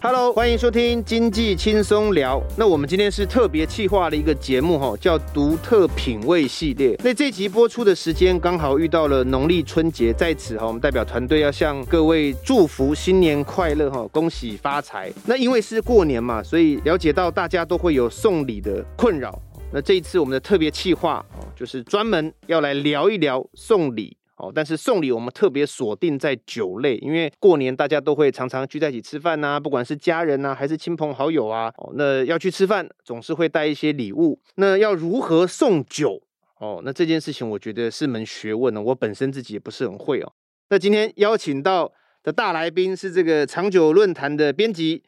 [0.00, 2.40] Hello，欢迎收听经济轻松聊。
[2.56, 6.96] 那我们今天是特别企划的一个节目哈，叫独特品味系列。
[7.02, 15.12] 那这集播出的时间刚好遇到了农历春节，在此哈，我们代表团队要向各位祝福新年快乐哈，恭喜发财。
[15.26, 19.36] 那因为是过年嘛，所以了解到大家都会有送礼的困扰。
[19.72, 24.17] 那这一次我们的特别企划哦，就是专门要来聊一聊送礼。
[24.38, 34.40] 哦，但是送礼我们特别锁定在酒类，因为过年大家都会常常聚在一起吃饭呐，不管是家人呐，还是亲朋好友啊，哦，那要去吃饭总是会带一些礼物。
[34.54, 36.22] 那要如何送酒？
[36.60, 40.32] 哦，那这件事情我觉得是门学问呢，我本身自己也不是很会哦。
[40.70, 45.02] 那今天邀请到的大来宾是这个长酒论坛的编辑，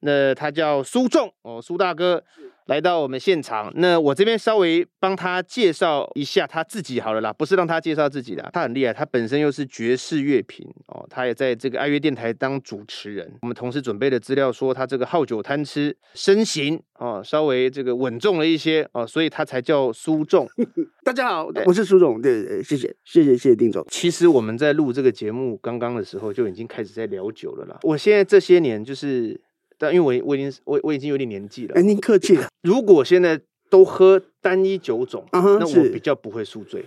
[0.00, 2.24] 那他叫苏仲哦，苏大哥。
[2.66, 13.30] 来到我们现场，那我这边稍微帮他介绍一下他自己好了啦，不是让他介绍自己的，他很厉害，他本身又是爵士乐评哦，他也在这个爱乐电台当主持人。
[13.42, 20.48] 我们同时准备的资料说他这个好酒贪吃，身形哦稍微这个稳重了一些哦，所以他才叫苏仲。
[21.04, 23.84] 大家好，我是苏仲，对对，谢谢谢谢谢谢丁总。
[23.90, 27.78] 其实我们在录这个节目刚刚的时候就已经开始在聊酒了啦。
[27.82, 29.40] 我现在这些年就是。
[29.82, 32.46] 但因为我我已经我我已经有点年纪了，哎，您客气了。
[32.62, 36.84] 如果现在都喝单一酒种，uh -huh, 那我比较不会宿醉。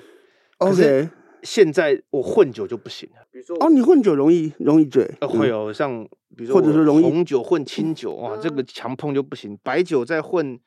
[0.59, 1.09] OK，
[1.43, 3.27] 现在我混酒就不行了。
[3.29, 5.05] 比如说，哦，你混酒容易容易醉？
[5.19, 9.59] 呃，会有像比如说，或者说容易红酒混清酒，哇，这个强碰就不行。
[9.61, 10.57] 白酒再混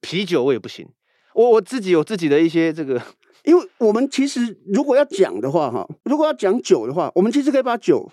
[0.00, 0.88] 啤酒我也不行。
[1.34, 2.98] 我我自己有自己的一些这个，
[3.44, 8.10] 因为我们其实如果要讲的话，哈，如果要讲酒的话，我们其实可以把酒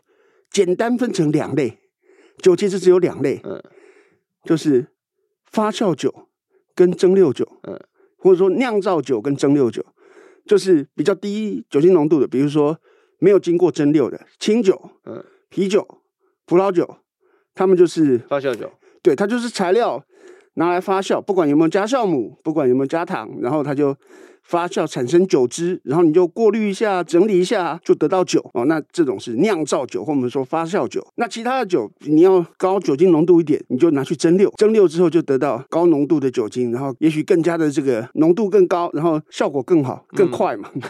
[0.52, 1.78] 简单分成两类。
[2.38, 3.62] 酒其实只有两类，嗯，
[4.44, 4.88] 就是
[5.46, 6.28] 发酵酒
[6.76, 7.80] 跟蒸馏酒，嗯，
[8.18, 9.86] 或者说酿造酒跟蒸馏酒，
[10.46, 12.80] 就是比较低酒精浓度的，比如说
[13.20, 15.88] 没有经过蒸馏的清酒，嗯，啤酒、
[16.46, 16.98] 葡萄酒，
[17.54, 20.04] 他们就是发酵酒，对，它就是材料
[20.56, 23.96] 拿来发酵，不管有没有加酵母，不管有没有加糖，然后它就。
[24.52, 28.66] 发酵产生酒汁，然后你就过滤一下、整理一下，就得到酒哦。
[28.66, 31.02] 那这种是酿造酒，或我们说发酵酒。
[31.16, 40.82] 那其他的酒，你要高酒精浓度一点，你就拿去蒸馏，蒸馏之后就得到高浓度的酒精，然后也许更加的这个浓度更高，然后效果更好、更快嘛， 嗯、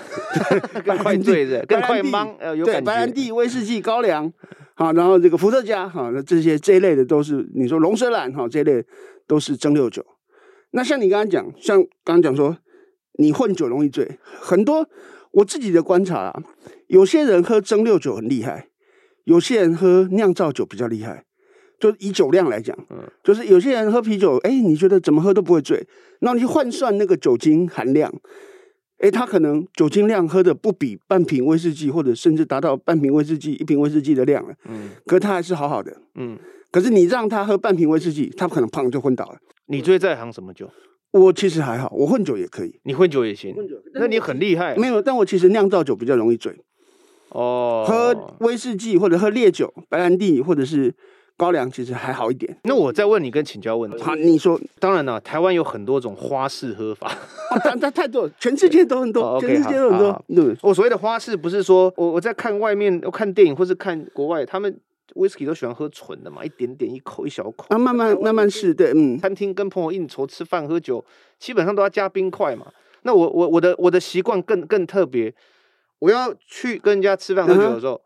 [0.83, 2.35] 更快醉的，更快忙。
[2.39, 4.33] 呃，有对，白兰地、威士忌、高粱，
[4.73, 8.83] 好，然后这个伏特加，好，那这些这一类的都是你说龙舌兰，哈，这一类
[9.27, 10.03] 都是蒸馏酒。
[10.71, 12.57] 那像你刚刚讲，像刚刚讲说。
[13.21, 14.87] 你混酒容易醉，很多
[15.31, 16.43] 我自己的观察啊，
[16.87, 18.67] 有些人喝蒸馏酒很厉害，
[19.25, 21.25] 有些人喝酿造酒比较厉害。
[21.79, 25.83] 就以酒量来讲，嗯，就是有些人喝啤酒，哎，你觉得怎么喝都不会醉，
[26.19, 28.13] 那你去换算那个酒精含量，
[28.99, 36.37] 哎，他可能酒精量喝的不比半瓶威士忌，或者甚至达到半瓶威士忌、一瓶威士忌的量了，嗯，可是他还是好好的，嗯，
[36.69, 39.39] 可是你让他喝半瓶威士忌，他可能胖就昏倒了。
[39.65, 40.69] 你最在行什么酒？
[41.11, 42.79] 我其实还好，我混酒也可以。
[42.83, 44.75] 你混酒也行，混酒，那你很厉害。
[44.75, 46.55] 没有，但我其实酿造酒比较容易醉。
[47.29, 50.93] 哦，喝威士忌或者喝烈酒，白兰地或者是
[51.35, 52.57] 高粱，其实还好一点。
[52.63, 54.01] 那我再问你跟请教问题。
[54.01, 54.59] 好，你说。
[54.79, 57.11] 当然了，台湾有很多种花式喝法，
[57.63, 60.25] 但但太多，全世界都很多， 全世界都很多。
[60.27, 64.73] 对，我所谓的花式，不是说我我在看外面，我看电影或是看国外，他们。
[65.15, 69.17] 威士忌都喜欢喝纯的嘛，一点点一口一小口啊，慢慢慢慢试，对，嗯。
[69.19, 71.03] 餐厅跟朋友应酬吃饭喝酒，
[71.37, 72.65] 基本上都要加冰块嘛。
[73.03, 75.33] 那我我我的我的习惯更更特别，
[75.99, 78.01] 我要去跟人家吃饭喝酒的时候，嗯、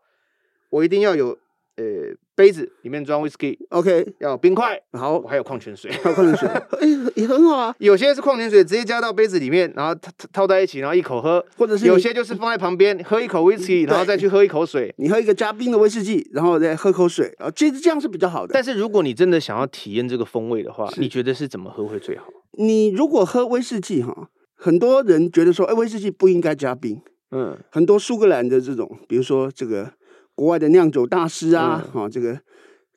[0.70, 1.38] 我一定要有
[1.76, 2.16] 呃。
[2.36, 6.46] 杯子里面装威士忌，OK，要冰块，好，我还有矿泉水，还有矿泉水，
[6.78, 7.74] 哎，也很好啊。
[7.78, 14.94] 有些是矿泉水直接加到杯子里面，然后套套在一起，然后一口喝，或者是有些就是放在旁边，喝一口威士忌，然后再去喝一口水。
[14.98, 18.52] 你喝一个加冰的威士忌，然后再喝口水，啊，其实这样是比较好的。
[18.52, 22.26] 但是如果你真的想要体验这个风味的话，你觉得是怎么喝会最好？
[22.58, 27.00] 你如果喝威士忌哈，很多人觉得说，哎，威士忌不应该加冰，
[27.30, 29.90] 嗯，很多苏格兰的这种，比如说这个
[30.36, 32.40] 国外的酿酒大师啊，哈、嗯，这个。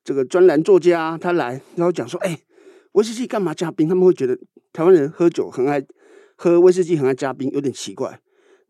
[0.02, 2.40] 这个专栏作家他来，然后讲说：“哎，
[2.94, 3.88] 威士忌干嘛加冰？
[3.88, 4.36] 他们会觉得
[4.74, 5.86] 台湾人喝酒很爱
[6.36, 8.10] 喝威士忌，很爱加冰，有点奇怪。”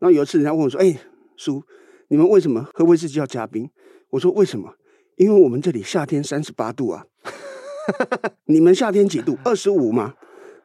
[0.00, 1.00] 后有一次人家问我说：“哎，
[1.36, 1.62] 叔，
[2.08, 3.70] 你们为什么喝威士忌要加冰？”
[4.10, 4.74] 我说：“为什么？
[5.16, 7.06] 因为我们这里夏天三十八度啊，
[8.46, 9.38] 你们夏天几度？
[9.46, 10.14] 二十五嘛？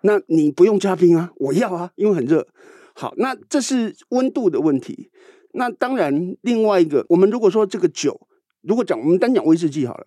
[0.02, 2.46] 那你不用加冰啊，我要啊，因为很热。
[2.94, 5.10] 好，那这是温度的问题。
[5.56, 8.28] 那当然，另外一个，我们如果说这个酒，
[8.62, 10.06] 如果讲我们单讲威士忌好了。”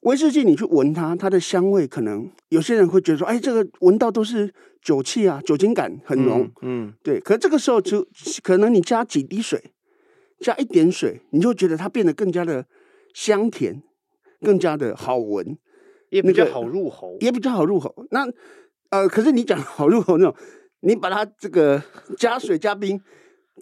[0.00, 4.50] 威士忌，你去闻它，它的香味可能有些人会觉得说，哎，这个闻到都是
[4.80, 7.20] 酒气啊，酒精感很浓，嗯，嗯，对。
[7.20, 8.06] 可是这个时候就
[8.42, 9.62] 可能你加几滴水，
[10.38, 12.64] 加一点水，你就觉得它变得更加的
[13.12, 13.82] 香甜，
[14.40, 15.58] 更加的好闻。
[16.08, 17.94] 也比较好入喉，也比较好入喉。
[18.10, 18.26] 那
[18.88, 20.34] 呃，可是你讲好入喉那种，
[20.80, 21.82] 你把它这个
[22.16, 22.98] 加水加冰，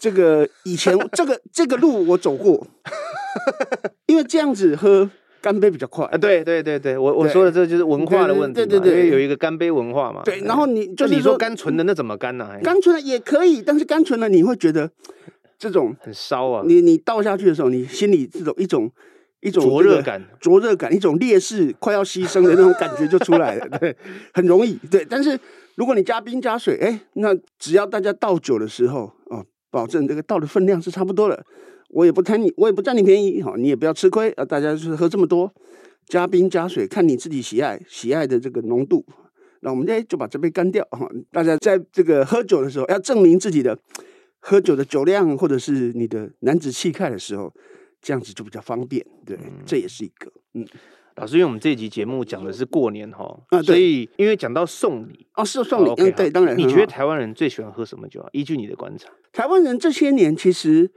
[0.01, 2.67] 这个以前 这个这个路我走过，
[4.07, 5.11] 因为这样子喝。
[5.41, 6.19] 干杯比较快啊！
[6.19, 10.21] 对对对对，我我说的这就是文化的问题，对对对，因为有一个干杯文化嘛。
[10.25, 12.59] 对，然后你就是你说干纯的那怎么干呢？
[12.61, 14.91] 干纯的也可以，但是干纯的你会觉得
[15.57, 16.65] 这种很烧啊。
[16.67, 18.91] 你你倒下去的时候，你心里这种一种
[19.41, 23.69] 一种灼热感，灼热感，一种烈士快要牺牲的那种感觉就出来了。
[23.79, 23.97] 对，
[24.35, 24.75] 很容易。
[24.91, 25.39] 对，但是
[25.77, 29.13] 如果你加冰加水，哎，那只要大家倒酒的时候哦，
[29.71, 31.45] 保证这个倒的分量是差不多的。
[31.91, 34.45] 我也不贪你，我也不占你便宜，好，你也不要吃亏啊！
[34.45, 35.51] 大家就是喝这么多，
[36.07, 39.07] 加冰加水，看你自己喜爱喜爱的这个浓度。
[39.61, 41.09] 那我们哎就把这杯干掉哈！
[41.33, 43.79] 大家在这个喝酒的时候，要证明自己的
[44.41, 47.51] 喝酒的酒量，或者是你的男子气概的时候，
[48.03, 49.05] 这样子就比较方便。
[49.25, 50.67] 对，嗯、这也是一个嗯。
[51.19, 56.57] 老师，因为我们这集节目讲的是过年哈，啊，所以因为讲到送礼哦，是送礼，嗯，对，当然。
[56.57, 58.29] 你觉得台湾人最喜欢喝什么酒啊？
[58.33, 60.91] 依据你的观察，台湾人这些年其实。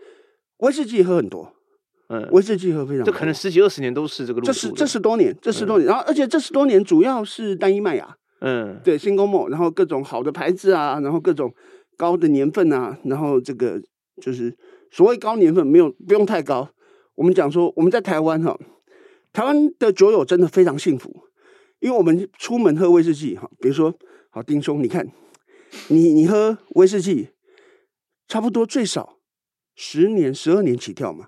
[0.61, 1.51] 威士忌喝很多，
[2.09, 4.51] 嗯，威士忌喝非常多，这可能十几二十年都是这个路数。
[4.51, 11.51] 这是这十多年，这十多年，然后而且这十多年主要是单一麦芽，嗯，对，Single Malt，然后各种好的牌子啊，然后各种
[11.97, 13.81] 高的年份啊，然后这个
[14.21, 14.55] 就是
[14.91, 16.69] 所谓高年份没有不用太高。
[17.15, 18.55] 我们讲说我们在台湾哈，
[19.33, 21.23] 台湾的酒友真的非常幸福，
[21.79, 23.93] 因为我们出门喝威士忌哈，比如说
[24.29, 25.07] 好丁兄，你看
[25.87, 27.29] 你你喝威士忌
[28.27, 29.17] 差不多最少。
[29.73, 31.27] 十年、十二年起跳嘛，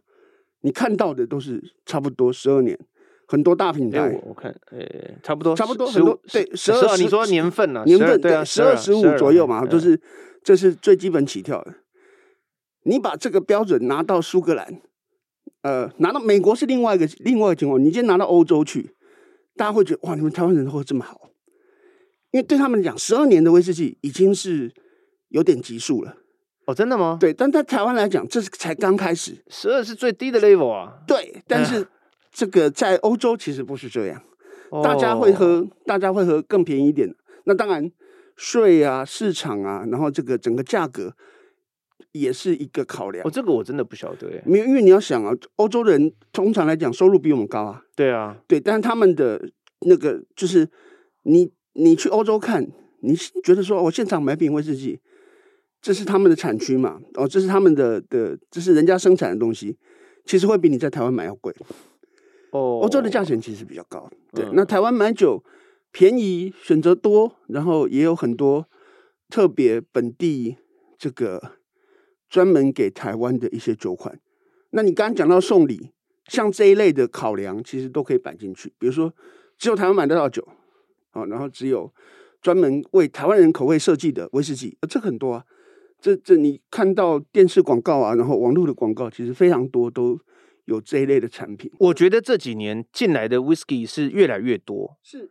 [0.62, 2.78] 你看到的都是差不多十二年，
[3.26, 4.12] 很多大品牌。
[4.12, 7.84] 我我看，呃、欸，差不多，差不多很多，对，十二，你说年份啊？
[7.86, 10.00] 年份对啊，十二十五左右嘛，都是
[10.44, 11.74] 这是最基本起跳的。
[12.84, 14.82] 你把这个标准拿到苏格兰，
[15.64, 17.80] 呃，拿到美国是另外一个另外一个情况。
[17.80, 18.92] 你今天拿到欧洲去，
[19.56, 21.30] 大家会觉得哇，你们台湾人喝这么好，
[22.32, 24.72] 因为对他们来讲，十二年的威士忌已经是
[25.30, 26.18] 有点级数了。
[26.66, 27.18] 哦，真的吗？
[27.20, 31.00] 对，但在台湾来讲，这是才刚开始，十二是最低的 level 啊。
[31.08, 31.86] 对，但是
[32.32, 34.22] 这个在欧洲其实不是这样，
[34.84, 37.14] 大家会喝，大家会喝更便宜一点。
[37.46, 37.92] 那当然，
[38.36, 41.14] 税啊、市场啊，然后这个整个价格
[42.14, 43.28] 也是一个考量。
[43.28, 44.42] 哦，这个我真的不晓得。
[44.46, 47.84] 没有，因为你要想啊，欧洲人通常来讲收入比我们高啊。
[47.96, 49.48] 对啊，对，但是他们的
[49.82, 50.68] 那个就是
[51.24, 52.66] 你，你去欧洲看，
[53.02, 53.14] 你
[53.44, 55.00] 觉得说我现场买瓶威士忌。
[55.82, 56.98] 这是他们的产区嘛？
[57.16, 59.78] 哦，这是他们的的，这是人家生产的东西，
[60.24, 61.54] 其实会比你在台湾买要贵。
[62.52, 64.10] 哦，欧洲的价钱其实比较高。
[64.32, 65.44] 对，嗯、那台湾买酒
[65.92, 68.66] 便宜，选择多，然后也有很多
[69.30, 70.56] 特别本地
[70.98, 71.52] 这个
[72.34, 74.20] 专门给台湾的一些酒款。
[74.72, 75.92] 那你刚刚讲到送礼，
[76.28, 78.74] 像这一类的考量，其实都可以摆进去。
[78.80, 79.14] 比如说，
[79.56, 80.48] 只有台湾买得到酒，
[81.12, 81.94] 哦，然后只有
[82.42, 85.46] 专门为台湾人口味设计的威士忌，呃，这很多啊。
[86.02, 90.20] 这这，你看到电视广告啊，然后网络的广告，其实非常多，都
[90.66, 91.72] 有这一类的产品。
[91.78, 95.30] 我觉得这几年进来的 whisky 是越来越多，是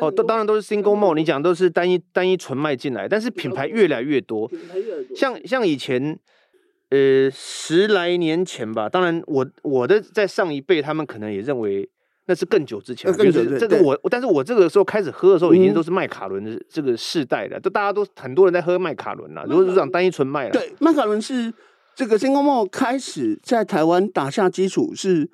[0.00, 5.16] 哦，都当然都是 single malt，你讲都是单一单一纯麦进来，但是品牌越来越多，品牌越来越多。
[5.16, 6.18] 像像以前，
[6.90, 11.88] 呃，十来年前吧，当然我我的在上一辈，他们可能也认为。
[12.26, 19.44] 那是更久之前，就是这个我，但是我这个时候开始喝的时候，已经都是麦卡伦的这个世代了，都大家都很多人在喝麦卡伦了。
[19.46, 21.52] 如果是讲单一纯麦了，对，麦卡伦是
[21.94, 25.28] 这个 Single Malt 开始在台湾打下基础，是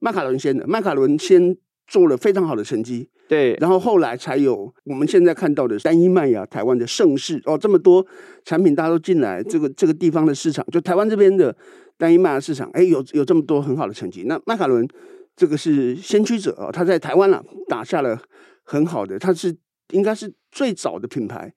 [0.00, 8.06] 麦卡伦先的，麦卡伦先做了非常好的成绩，对，然后后来才有我们现在看到的单一麦芽台湾的盛世哦，这么多
[8.44, 11.54] 产品大家都进来，这个这个地方的市场，就台湾这边的
[11.98, 14.86] 单一麦芽市场，哎，有有这么多很好的成绩，那麦卡伦。
[15.34, 18.20] 这个是先驱者哦，他在台湾了打下了
[18.64, 19.56] 很好的，他是
[19.92, 21.50] 应该是最早的品牌，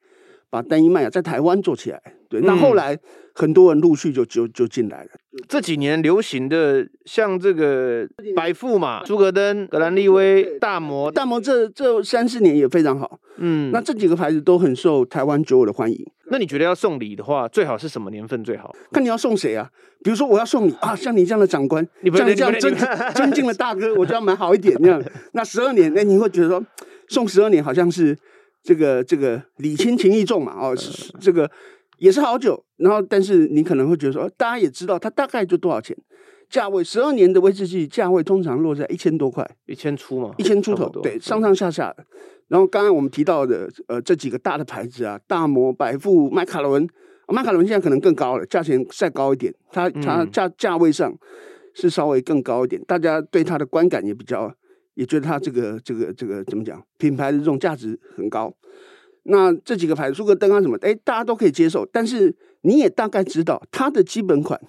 [0.50, 2.02] 把单一麦芽在台湾做起来。
[2.42, 2.98] 对，那后来
[3.34, 5.10] 很多人陆续就就就进来了。
[5.48, 13.20] 这几年流行的像这个百富嘛，苏格登、格兰利威、大摩，大摩这这三四年也非常好。
[13.38, 16.06] 嗯，那这几个牌子都很受台湾酒友的欢迎。
[16.32, 18.74] 那你觉得要送礼的话，最好是什么年份最好？
[18.92, 19.70] 看你要送谁啊？
[20.04, 22.74] 比如说我要送你啊，像你这样的长官， 你不像这样尊
[23.14, 25.04] 尊敬的大哥，我就要买好一点那样。
[25.34, 26.66] 那十二年，那你会觉得说
[27.10, 28.18] 送十二年好像是
[28.64, 30.54] 这个这个礼轻情意重嘛？
[30.54, 30.76] 哦，
[31.20, 31.50] 这个
[31.98, 32.64] 也是好酒。
[32.78, 35.96] 然后，但是你可能会觉得说，大家也知道它大概就多少钱，
[36.50, 42.06] 价位十二年的威士忌价位通常落在一千多块，一千出嘛，一千出头，对，上上下下的。
[42.50, 46.88] 然后刚刚我们提到的，呃，这几个大的牌子啊，大摩、百富、麦卡伦，
[47.30, 51.18] 麦卡伦现在可能更高了，价钱再高一点，它它价价位上
[51.74, 54.54] 是稍微更高一点，大家对它的观感也比较
[54.96, 58.54] 也觉得它这个这个这个怎么讲，品牌的这种价值很高。
[59.28, 61.86] 那这几个牌子，苏格登啊什么，哎，大家都可以接受。
[61.86, 64.60] 但是你也大概知道，它的基本款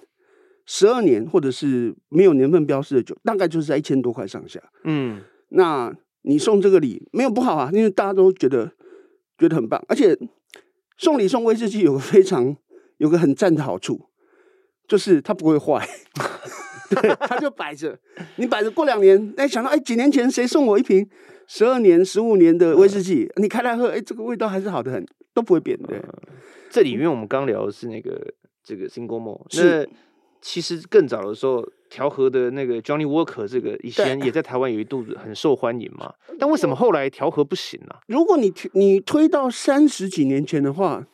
[0.65, 4.59] 十二年或者是没有年份标示的酒，大概就是在一千多块上下。
[4.83, 8.71] 嗯，那你送这个礼没有不好啊，因为大家都觉得
[9.37, 9.79] 觉得很棒。
[9.87, 10.17] 而且
[10.97, 12.57] 送礼送威士忌有个非常
[12.97, 14.09] 有个很赞的好处，
[14.87, 15.87] 就是它不会坏。
[16.89, 17.99] 对，它就摆着，
[18.37, 21.07] 你摆着过两年，哎，想到哎，几年前谁送我一瓶？
[21.47, 25.95] 十二年、十五年的威士忌，嗯、你开来喝，哎，这个味道还是好的很，都不会变的。
[25.95, 26.03] 嗯、
[26.69, 29.87] 这里面我们刚聊的是那个这个 Single Malt，那
[30.41, 36.13] 其实更早的时候调和的那个 Johnny Walker 这个以前也在台湾有一度很受欢迎嘛。
[36.37, 37.99] 但为什么后来调和不行呢、啊？
[38.07, 41.07] 如果你你推到三十几年前的话，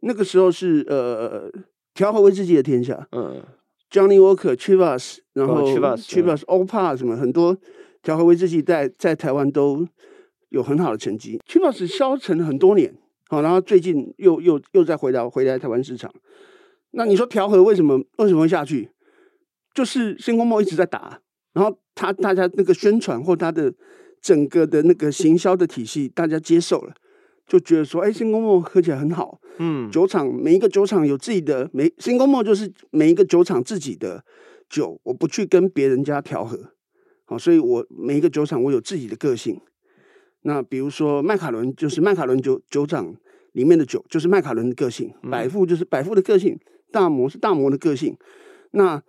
[0.00, 1.50] 那个时候是呃
[1.94, 3.06] 调和威士忌的天下。
[3.12, 3.42] 嗯
[3.90, 7.56] ，Johnny Walker、Chivas，然后 Chivas、Old Parr 什么很多。
[8.06, 9.84] 调和威士忌在在台湾都
[10.50, 12.94] 有很好的成绩，Chivas 消沉了很多年，
[13.26, 16.14] 好，然后最近又又又再回到回来台湾市场。
[16.92, 18.90] 那你说调和为什么为什么会下去？
[19.74, 21.20] 就是 Single Malt 一直在打，
[21.52, 23.74] 然后他大家那个宣传或他的
[24.20, 26.94] 整个的那个行销的体系，大家接受了，
[27.44, 29.40] 就觉得说，哎，Single Malt 喝起来很好。
[29.58, 34.24] 嗯，酒厂每一个酒厂有自己的每 Single Malt 就是每一个酒厂自己的
[34.70, 36.70] 酒，我不去跟别人家调和。
[37.28, 39.60] 好，所以我每一个酒厂我有自己的个性。
[40.42, 43.16] 那比如说麦卡伦，就是麦卡伦酒酒厂
[43.50, 46.54] 里面的酒，就是麦卡伦的个性；百富就是百富的个性；
[46.92, 48.16] 大摩是大摩的个性。
[48.70, 49.02] 那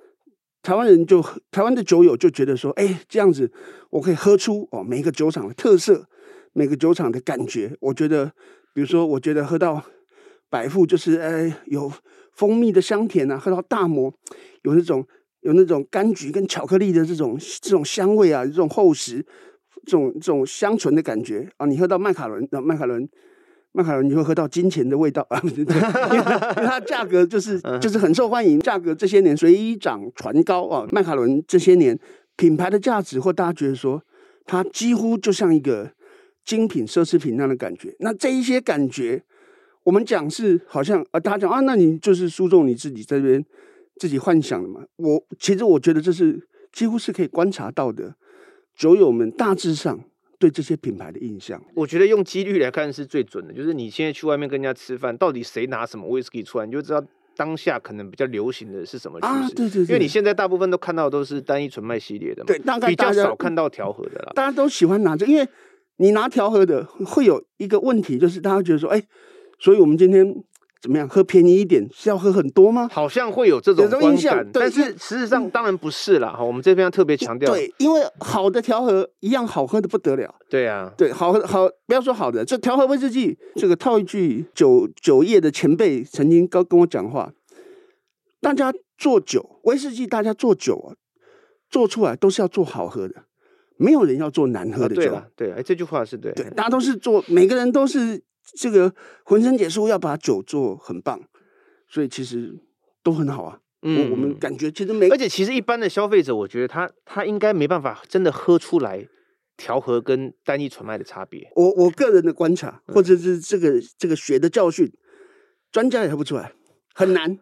[0.63, 3.51] 台湾人就台湾的酒友就觉得说，哎，这样子
[3.91, 6.07] 我可以喝出哦每一个酒厂的特色，
[6.53, 7.77] 每个酒厂的感觉。
[7.81, 8.33] 我觉得，
[8.74, 9.83] 比如说，我觉得喝到
[10.50, 11.93] 百富就是哎有
[12.33, 14.12] 蜂蜜的香甜啊，喝到大摩
[14.63, 15.05] 有那种。
[15.41, 19.24] 有那种柑橘跟巧克力的这种这种香味啊，这种厚实，
[19.86, 23.08] 这种这种香醇的感觉啊，你喝到麦卡伦，那麦卡伦，
[23.72, 31.98] 麦卡伦你会喝到金钱的味道啊， 因为它价格就是就是很受欢迎，价格这些年水涨船高啊，麦卡伦这些年
[32.36, 34.01] 品牌的价值或大家觉得说
[34.46, 35.91] 它几乎就像一个
[36.44, 39.24] 精品奢侈品那样的感觉，那这一些感觉
[39.84, 43.46] 我们讲是好像啊，大家讲啊，那你就是输送你自己这边。
[44.00, 48.16] 自己幻想的嘛，我其实我觉得这是几乎是可以观察到的，
[48.75, 50.00] 酒友们大致上
[50.38, 51.62] 对这些品牌的印象。
[51.75, 57.04] 我觉得用几率来看是最准的，就是你现在去外面跟人家吃饭，到底谁拿什么威士忌出来，你就知道
[57.36, 59.34] 当下可能比较流行的是什么趋势。
[59.34, 64.32] 啊，对对对，因为你现在大部分都看到的都是单一纯麦系列的嘛，对，大概比较少看到调和的啦。
[64.36, 65.48] 大家都喜欢拿这，因为
[65.98, 69.04] 你拿调和的会有一个问题，就是大家觉得说，哎，
[69.60, 70.44] 所以我们今天。
[70.81, 71.07] 怎么样？
[71.07, 72.88] 喝便宜一点是要喝很多吗？
[72.91, 76.29] 好像会有这种印象，但是事实际上当然不是啦。
[76.29, 80.36] 哈、嗯，我们这边要特别强调，对，因为好的调和一样好喝的不得了。
[80.50, 87.31] 对啊，对，好喝好，不要说好的，这调和威士忌，这个套一句酒酒业的前辈曾经跟跟我讲话，
[88.39, 90.93] 大家做酒威士忌，大家做酒啊，
[91.69, 93.15] 做出来都是要做好喝的，
[93.77, 95.13] 没有人要做难喝的酒。
[95.13, 98.22] 啊、对，哎，这句话是对，对，大家都是做，每个人都是。
[98.56, 101.22] 这个浑身解数要把酒做很棒，
[101.88, 102.60] 所以其实
[103.04, 103.60] 都很好啊。
[103.82, 109.08] 嗯，我们感觉其实没，而且其实一般的消费者，我觉得他他应该没办法真的喝出来
[109.56, 111.51] 调和跟单一纯麦的差别。
[111.56, 114.92] 我我个人的观察，或者是这个这个学的教训，
[115.72, 116.54] 专家也喝不出来，
[116.96, 117.38] 很难，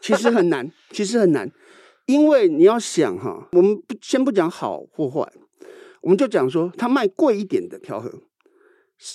[0.00, 1.50] 其实很难，其实很难，
[2.06, 5.32] 因为你要想哈，我们不先不讲好或坏，
[6.02, 8.12] 我们就讲说他卖贵一点的调和。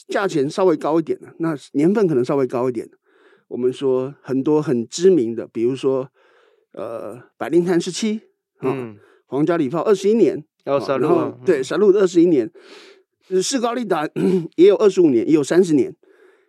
[0.08, 2.88] 价钱稍微高一点的，那年份可能稍微高一点。
[3.48, 6.10] 我们说很多很知名的，比如说
[6.74, 8.22] 呃，百龄坛十七，
[8.62, 12.50] 嗯，皇家礼炮二十一年，然后然后对，三鹿二十一年，
[13.42, 14.08] 士高利达
[14.56, 15.94] 也有二十五年，也有三十年。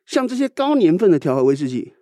[0.06, 1.94] 像这些高年份的调和威士忌，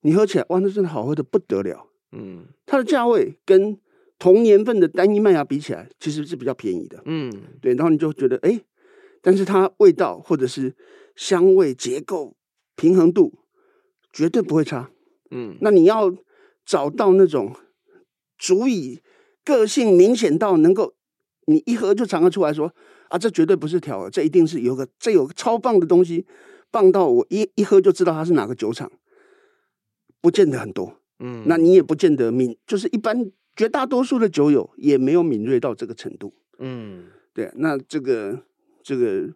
[0.00, 1.86] 你喝起来哇，那真的好喝的不得了。
[2.10, 3.78] 嗯，它的价位跟
[4.18, 7.02] 同年份的单一麦芽比起来，其实是比较便宜的。
[7.04, 7.30] 嗯，
[7.60, 8.50] 对，然后你就觉得哎。
[8.50, 8.64] 诶
[9.24, 10.76] 但是它味道或者是
[11.16, 12.36] 香味结构
[12.76, 13.38] 平衡度
[14.12, 14.90] 绝对不会差，
[15.30, 16.14] 嗯，那你要
[16.66, 17.56] 找到那种
[18.36, 19.00] 足以
[19.42, 20.92] 个性明显到能够
[21.46, 22.74] 你一喝就尝得出来说
[23.08, 26.26] 啊，这绝对不是调和，这一定是有个这有个超棒的东西，
[26.70, 28.92] 棒到我一一喝就知道它是哪个酒厂，
[30.20, 38.42] 不见得很多，嗯，那你也不见得敏，就是一般绝大多数的酒友也没有敏锐到这个程度，嗯，对，那这个。
[38.84, 39.26] 这个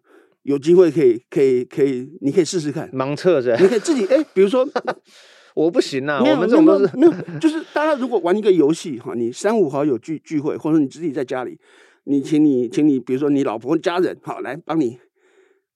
[0.43, 2.89] 有机会可以可以可以，你可以试试看。
[2.91, 4.65] 盲测着，你可以自己哎，比如说
[5.55, 11.59] 我不行啊，有我们这种都是没有，就是大家如果玩一个游戏哈，你三五好友聚聚会，或者你自己在家里，
[12.05, 14.99] 你请你请你，比如说你老婆家人，好来帮你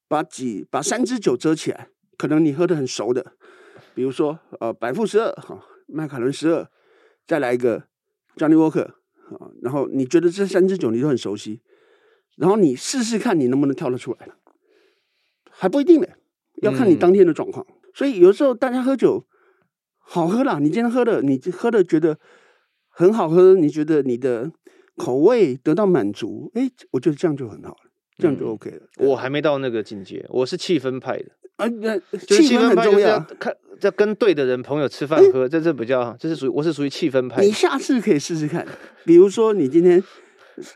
[0.08, 3.34] 把几把三支酒遮起来，可能你喝的很熟的，
[3.94, 6.66] 比如说呃百富十二，哈麦卡伦十二，
[7.26, 7.82] 再来一个
[8.36, 11.60] Johnny Walker，啊，然后你觉得这三支酒你都很熟悉，
[12.36, 14.28] 然后你试试看你能不能跳得出来，
[15.50, 16.08] 还不一定呢，
[16.62, 17.66] 要看你当天的状况。
[17.68, 19.24] 嗯、所以有时候大家喝酒
[19.98, 22.18] 好喝啦，你今天喝的你喝的觉得
[22.88, 24.52] 很好喝，你觉得你的。
[24.96, 28.86] 口味得到满足，哎，我觉得这样就很好了，这样就 OK 了。
[28.98, 33.18] 嗯、我还没到那个境界，我是气氛派的啊，那气氛很重要。
[33.40, 37.44] 看，要跟对的人朋友吃饭喝，这是比较，这是属于我是属于气氛派。
[37.44, 38.64] 你下次可以试试看，
[39.04, 40.00] 比如说你今天，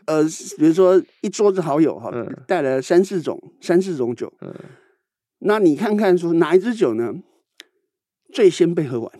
[0.05, 0.23] 呃，
[0.57, 2.11] 比如说一桌子好友哈，
[2.47, 4.53] 带来了三四种三四种酒，嗯，
[5.39, 7.13] 那你看看说哪一支酒呢
[8.33, 9.11] 最先被喝完？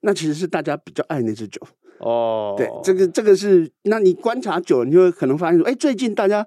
[0.00, 1.60] 那其实是大家比较爱那支酒。
[2.00, 6.46] 哦，对，这个这个是，那你观察久了，你就会可能发现说，哎，最近大家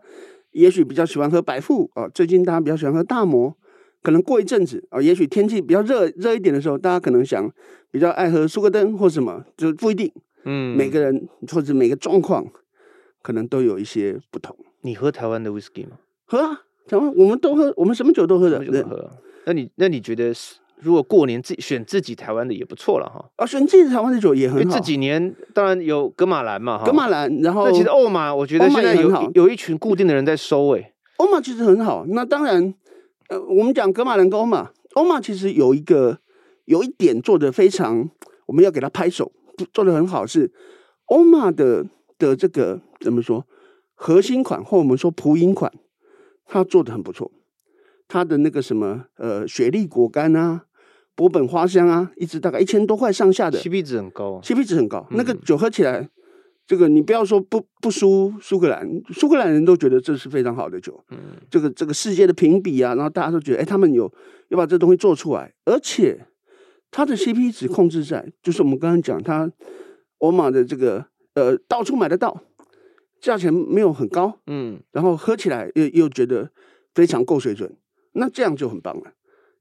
[0.52, 3.56] 也许比较喜欢喝百富哦，最近大家比较喜欢喝大摩，
[4.04, 7.50] 可能过一阵子啊、哦，也许天气比较热热一点的时候，大家可能想
[7.90, 10.12] 比较爱喝苏格登或什么，就不一定，
[10.46, 12.46] 嗯，每个人或者每个状况
[13.28, 14.56] 可能都有一些不同。
[14.84, 15.98] 你喝台湾的 whisky 吗？
[16.28, 18.64] 喝啊，台湾我们都喝，我们什么酒都喝的，
[19.46, 20.56] 那你那你觉得是？
[20.80, 24.62] 如果过年自己选自己台湾的也不错了哈，啊，选自己台湾的酒也很好。
[24.62, 30.94] 因为这几年当然有格马兰嘛，哈，格马兰，然后那其实欧玛，我觉得现在有有一群固定的人在收诶。
[31.18, 32.74] 欧玛其实很好，那当然，
[33.28, 36.20] 呃，我们讲格马兰跟欧玛，欧玛其实有一个
[36.64, 38.10] 有一点做的非常，
[38.46, 39.34] 我们要给他拍手，
[39.74, 40.50] 做的很好是
[41.08, 41.86] 欧玛的
[42.20, 43.46] 的这个怎么说
[43.96, 45.72] 核心款或我们说普饮款，
[46.46, 47.32] 它做的很不错，
[48.08, 50.64] 它的那个什么呃雪莉果干啊。
[51.16, 55.04] 波本花香啊，一支大概一千多块上下的，CP 值很高，CP 值很高。
[55.10, 56.08] 嗯、那个酒喝起来，
[56.68, 61.04] 这个你不要说不不输苏格兰，苏格兰人都觉得这是非常好的酒。
[61.10, 61.18] 嗯，
[61.50, 64.14] 这个这个世界的评比啊，然后大家都觉得，哎，他们有
[64.50, 66.28] 要把这东西做出来，而且
[66.92, 69.52] 它的 CP 值控制在，就是我们刚刚讲，它
[70.20, 72.44] 欧玛的这个呃到处买得到，
[73.20, 76.52] 价钱没有很高，嗯，然后喝起来又又觉得
[76.94, 77.76] 非常够水准，
[78.14, 79.14] 那这样就很棒了。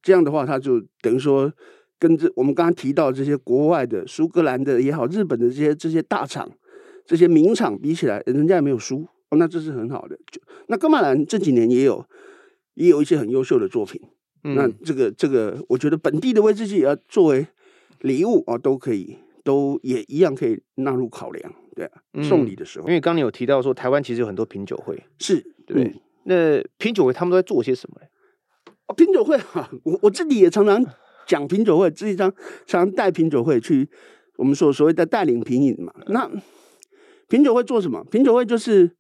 [0.03, 1.53] 这样的话，他就等于说，
[1.99, 6.49] 跟这我们刚刚提到这些国外的苏格兰的也好，日本的这些这些大厂、
[7.05, 10.17] 这些名厂比起来，人家也没有输哦，那这是很好的。
[10.31, 12.05] 就那哥马兰这几年也有
[12.75, 14.01] 也有一些很优秀的作品，
[14.45, 17.47] 嗯、那这个这个，我觉得本地的威士忌要作为
[18.01, 22.89] 礼物啊，都可以，都也一样可以纳入考量，对、啊，送礼的时候。
[22.89, 26.03] 因为刚刚你有提到说，台湾其实有很多品酒会，是对，对。
[26.25, 28.01] 那品酒会他们都在做些什么？
[28.87, 30.85] 哦，品酒会哈，我我自己也常常
[31.27, 32.33] 讲品酒会，自己常
[32.67, 33.89] 常带品酒会去，
[34.37, 35.95] 我们所所谓的带领品饮嘛。
[36.09, 36.29] 那
[37.29, 38.03] 品酒会做什么？
[38.11, 38.91] 品酒会就是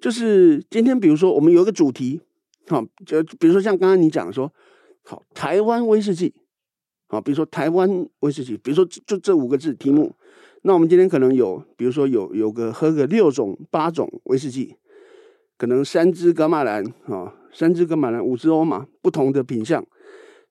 [0.00, 2.20] 就是今天，比如说我们有一个主题，
[2.68, 4.52] 好，就比如说像刚刚你讲说，
[5.04, 6.34] 好，台湾威士忌，
[7.08, 10.14] 好，比如说台湾威士忌，比如说就这五个字题目，
[10.62, 14.76] 那我们今天可能有，比如说有有个喝个六种八种威士忌。
[15.56, 19.84] 可能三支格马兰啊，三支格马兰，五支欧玛，不同的品相，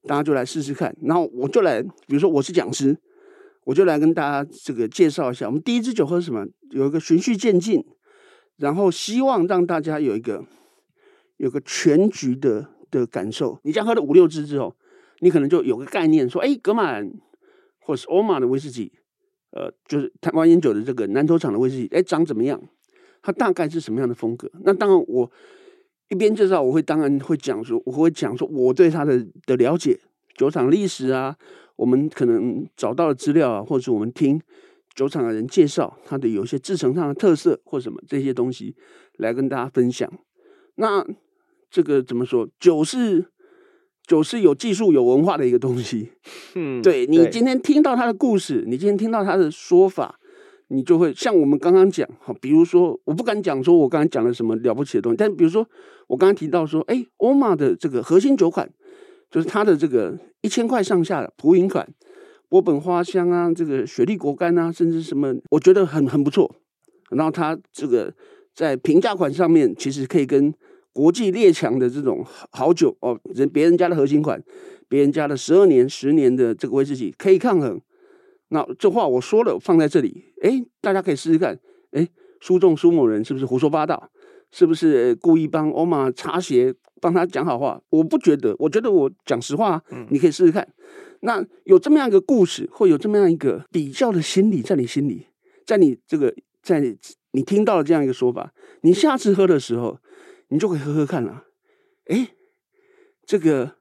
[0.04, 0.96] 大家就来试试看。
[1.02, 2.96] 然后我就来，比如说我是讲师，
[3.66, 6.46] 我就来跟大家这个介绍一下，我们第一支酒喝什么？
[6.70, 7.84] 有一个循序渐进，
[8.58, 10.46] 然后希望让大家有一个
[11.38, 13.58] 有个全局的的感受。
[13.64, 14.76] 你这样喝了五六支之后，
[15.22, 17.12] 你可能就有个概念，说，哎，格玛兰
[17.80, 18.92] 或是欧玛的威士忌，
[19.52, 22.62] 呃，就是台湾烟酒的这个南投厂的威士忌，哎，长怎么样？
[23.22, 24.50] 它大概是什么样的风格？
[24.64, 25.30] 那当然，我
[26.10, 30.00] 一边介绍，我会当然会讲说，我会讲说我对它的的了解，
[30.36, 31.36] 酒厂历史啊，
[31.76, 34.40] 我们可能找到的资料啊，或者我们听
[34.96, 38.76] 酒厂的人介绍它的有些制成上的特色或什么这些东西
[39.18, 40.12] 来跟大家分享。
[40.76, 41.06] 那
[41.70, 42.48] 这个怎么说？
[42.60, 43.30] 酒是
[44.10, 46.10] 酒是有技术、有文化的一个东西。
[46.56, 50.16] 嗯，对，你今天听到他的故事，你今天听到他的说法。
[50.72, 55.68] 你就会像我们刚刚讲，哈，比如说，我不敢讲说我刚刚讲了什么了不起的东西，但比如说
[56.06, 58.70] 我刚刚提到说，哎，欧玛的这个核心酒款，
[59.32, 61.88] 就是它的这个一千块上下的普饮款，
[62.50, 66.56] 波本花香啊，这个雪莉果干啊，甚至什么，我觉得很很不错。
[67.10, 68.14] 然后它这个
[68.54, 70.54] 在平价款上面，其实可以跟
[70.94, 74.42] 国际列强的这种好酒哦，人别人家的核心款，
[74.88, 77.80] 别人家的十二年、十年的这个威士忌可以抗衡。
[78.50, 81.60] 那这话我说了，放在这里，哎，大家可以试试看，
[81.92, 82.08] 哎，
[82.42, 84.10] 苏仲苏某人是不是胡说八道？
[84.52, 87.80] 是不是故意帮欧玛擦鞋，帮他讲好话？
[87.92, 90.68] 我不觉得，我觉得我讲实话，你可以试试看。
[91.20, 95.28] 那有这么样一个故事，或有这么样一个比较的心理，在你心里，
[95.68, 96.80] 在你这个在
[97.34, 100.00] 你听到了这样一个说法，你下次喝的时候，
[100.50, 101.46] 你就可以喝喝看了。
[102.06, 102.30] 哎，
[103.26, 103.78] 这个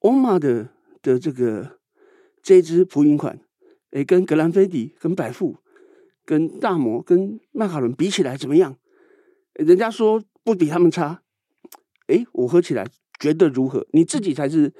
[0.00, 0.70] 欧玛的
[1.02, 1.78] 的这个
[2.42, 3.40] 这支普饮款，
[3.90, 5.58] 哎，跟格兰菲迪、跟百富、
[6.24, 8.76] 跟大摩、跟麦卡伦比起来怎么样？
[9.54, 11.22] 人家说不比他们差。
[12.06, 12.86] 哎，我喝起来
[13.18, 13.86] 觉得如何？
[13.92, 14.72] 你自己才是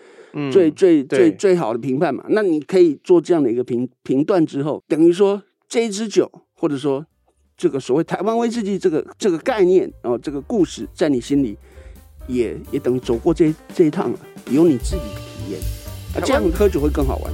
[0.51, 2.25] 最、嗯、最最最好的评判嘛。
[2.31, 7.07] 那你可以做这样的一个评评断之后，等于说这一支酒，或者说。
[7.61, 11.59] 这个所谓台湾威士忌这个这个概念，然后这个故事在你心里
[12.27, 14.19] 也也等于走过这这一趟了，
[14.51, 15.61] 有你自己的体验，
[16.15, 17.31] 啊，这样喝酒会更好玩。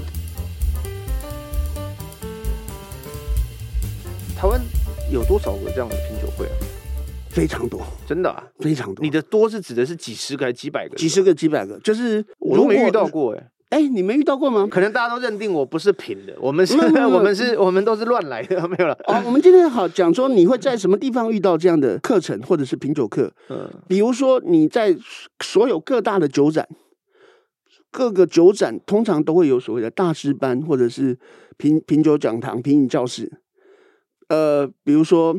[4.37, 4.61] 台湾
[5.13, 6.55] 有多少个这样的品酒会啊？
[7.31, 9.05] 非常多，真的啊，非常多。
[9.05, 10.97] 你的多是指的是几十个还是几百个？
[10.97, 13.49] 几十个、几百个，就是我都没遇到过哎。
[13.71, 14.69] 哎，你没遇到过吗？
[14.71, 16.77] 可能大家都认定我不是平的，我们是，
[17.11, 18.97] 我们是，我们都是乱来的， 没有了。
[19.09, 23.33] 哦，我们今天好讲说，你会在什么地方遇到这样的课程，或者是品酒课？
[23.49, 24.97] 嗯，比如说你在
[25.43, 26.69] 所有各大的酒展，
[27.91, 31.19] 各个酒展通常都会有所谓的大师班，或者是
[31.57, 33.41] 品品酒讲堂、品饮教室。
[34.29, 35.37] 呃，比如说，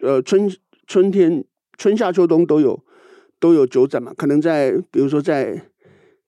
[0.00, 0.50] 呃，春
[0.88, 1.44] 春天、
[1.78, 2.82] 春夏秋冬都有
[3.38, 5.62] 都有酒展嘛，可能在，比如说在。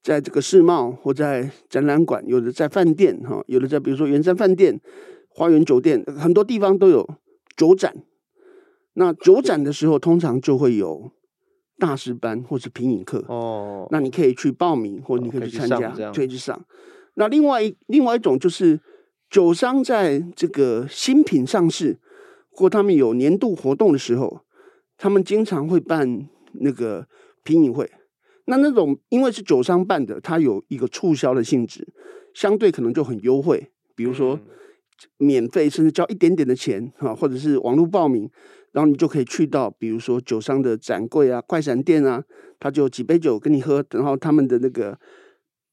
[0.05, 4.79] 在这个世贸或在展览馆，有的在饭店哈，有的在比如说圆山饭店、
[5.31, 7.09] 花园酒店，很多地方都有
[7.57, 7.97] 酒展。
[8.93, 11.11] 那酒展的时候，通常就会有
[11.79, 13.89] 大师班或是品饮课哦。
[13.91, 16.63] 那你可以去报名，或你可以去参加，可以去上。
[17.15, 18.79] 那另外一另外一种就是
[19.31, 21.99] 酒商在这个新品上市
[22.51, 24.43] 或他们有年度活动的时候，
[24.99, 26.29] 他们经常会办
[26.61, 27.09] 那个
[27.43, 27.91] 品饮会。
[28.47, 31.87] 那那种因为是酒商办的，它有一个促销的性质，
[32.35, 33.71] 相对可能就很优惠。
[33.97, 34.39] 比如说
[35.19, 38.29] 免费，甚至交一点点的钱哈，或者是网络报名，
[38.73, 42.23] 然后你就可以去到，比如说酒商的展柜啊、快闪店啊，
[42.59, 44.99] 他就几杯酒跟你喝，然后他们的那个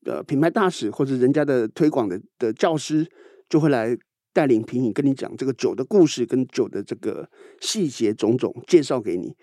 [0.05, 3.05] 呃品牌大使或者人家的推广的的教师
[3.49, 3.97] 就会来
[4.31, 7.29] 带领品饮，跟你讲这个酒的故事跟酒的这个
[7.59, 9.35] 细节种种介绍给你。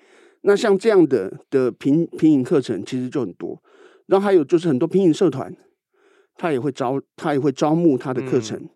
[0.48, 3.62] 那像这样的的品品饮课程其实就很多，
[4.06, 5.54] 然后还有就是很多品饮社团，
[6.38, 8.70] 他也会招他也会招募他的课程，嗯、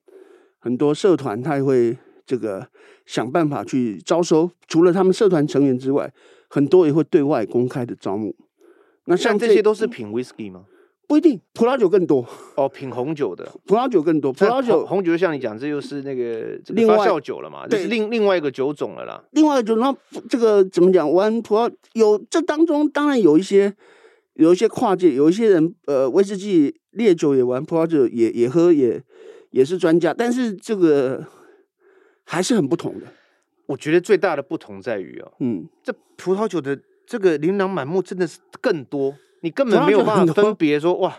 [0.58, 2.68] 很多社团他也会这个
[3.06, 6.12] 想办法去招收，除了他们社团成员之外，
[6.50, 8.37] 很多也会对外公开的招募。
[9.06, 10.66] 那像这，这些都是品 whisky 吗？
[11.09, 19.23] 不一定，葡萄酒更多哦，品红酒的葡萄酒更多，葡萄酒红酒就像你讲，这又是那个发酵酒了嘛，对，另另外一个酒种了啦。
[19.33, 19.95] 另外一个酒，那
[20.31, 21.11] 这个怎么讲？
[21.12, 23.75] 玩葡萄有这当中当然有一些
[24.35, 29.03] 有一些跨界，有一些人呃威士忌烈酒也玩，葡萄酒也也喝，也
[29.51, 31.27] 也是专家，但是这个
[32.25, 33.07] 还是很不同的。
[33.67, 39.15] 我觉得最大的不同在于哦，嗯，这葡萄酒的这个琳琅满目，真的是更多。
[39.42, 41.16] 你根本没有办法分别说哇，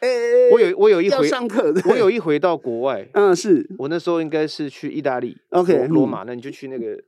[0.00, 3.66] 哎、欸，我有我有一回上课，我有一回到国外， 嗯，是。
[3.78, 6.98] 我那时候应该是去意大利，OK，罗马，那你就去那个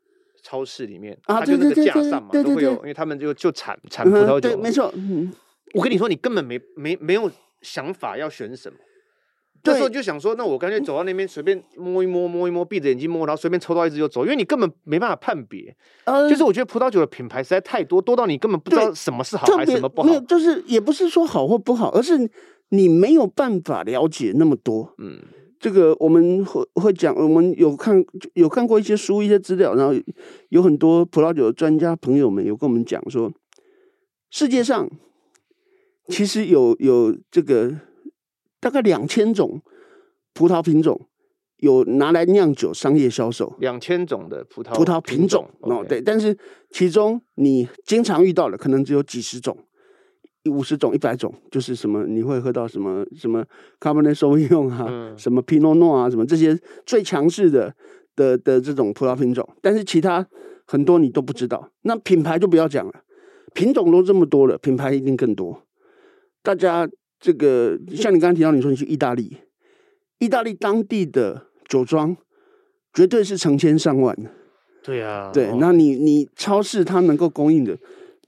[0.43, 5.33] 超市里面，啊，就那个架上嘛，都会有，因为他们就就产产葡萄酒，对，没错，嗯，
[5.75, 7.31] 我跟你说，你根本没没没有
[7.63, 8.79] 想法要选什么。
[9.67, 15.75] 那时候就想说，那我干脆走到那边随便摸一摸，摸一摸，闭着眼睛摸，然后随便抽到一支就走，因为你根本没办法判别。
[16.05, 20.09] 呃，就是我觉得葡萄酒的品牌实在太多，多到你根本不知道什么是好还是什么不好。
[20.09, 22.29] 没有，就是也不是说好或不好，而是
[22.69, 24.95] 你没有办法了解那么多。
[24.99, 25.19] 嗯，
[25.59, 29.95] 这个我们会会讲，我们有看有看过一些书、一些资料，然后
[30.51, 33.33] 有很多葡萄酒的专家朋友们有跟我们讲说，
[34.31, 34.91] 世界上
[36.09, 37.73] 其实有有这个。
[38.65, 39.61] 大概两千种
[40.33, 40.99] 葡萄品种
[41.59, 43.55] 有拿来酿酒、商业销售。
[43.59, 46.35] 两千种的葡萄葡萄品种哦.对，但是
[46.71, 49.55] 其中你经常遇到的可能只有几十种、
[50.51, 53.45] 五十种、一百种，就是什么你会喝到什么什么
[53.81, 57.75] Cabernet Sauvignon 啊，嗯、什么 Pinot Noir 啊，什么这些最强势的
[58.17, 60.27] 的的这种葡萄品种，但是其他
[60.67, 61.71] 很多你都不知道。
[61.83, 62.95] 那品牌就不要讲了，
[63.53, 65.67] 品种都这么多了，品牌一定更多。
[66.43, 66.89] 大家。
[67.25, 69.39] 这个像你刚刚提到，你说你去意大利，
[70.19, 72.15] 意大利当地的酒庄
[72.93, 74.31] 绝对是成千上万的。
[74.83, 77.79] 对啊，对，那你你超市它能够供应的，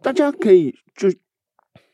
[0.01, 1.13] 大家可以就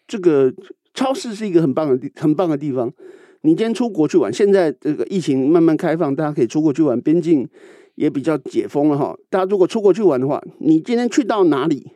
[0.07, 0.55] 这个
[0.95, 2.93] 超市是一个很棒的地，很棒的地方。
[3.41, 7.49] 你今天出国去玩，现在这个疫情慢慢开放，大家可以出国去玩，边境
[7.97, 9.19] 也比较解封了哈。
[9.29, 11.91] 大家如果出国去玩的话，你今天去到哪里，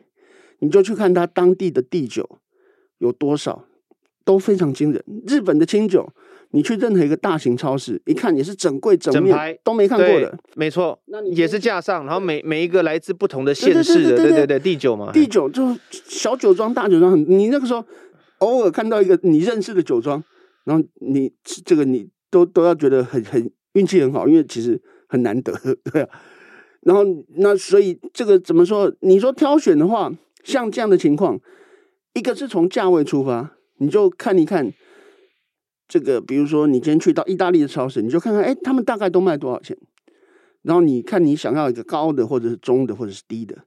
[0.59, 2.29] 你就去看它当地的地酒
[2.97, 3.63] 有多少。
[4.27, 5.01] 都非常惊人。
[5.25, 6.05] 日本的清酒，
[6.51, 17.81] 你去任何一个大型超市，一看也是整柜整排都没看过的，没错，那你也是架上，然后每每一个来自不同的县市的，对对对，对，对，对，对，对地酒嘛，地酒就小酒庄、大酒庄，你那个时候
[18.39, 20.21] 偶尔看到一个你认识的酒庄，
[20.65, 21.31] 然后你
[21.65, 25.53] 这个你都都要觉得很很运气很好，因为其实很难得，
[25.89, 26.09] 对啊。
[26.81, 27.03] 然后
[27.37, 28.93] 那所以这个怎么说？
[28.99, 30.11] 你说挑选的话，
[30.43, 31.39] 像这样的情况，
[32.13, 34.71] 一个是从价位出发，你就看一看
[35.87, 39.77] 这个，比如说你今天去到意大利的超市，你就看看，哎，他们大概都卖多少钱？
[40.63, 43.57] 然后你看你想要一个高的，或者是中的，或者是低的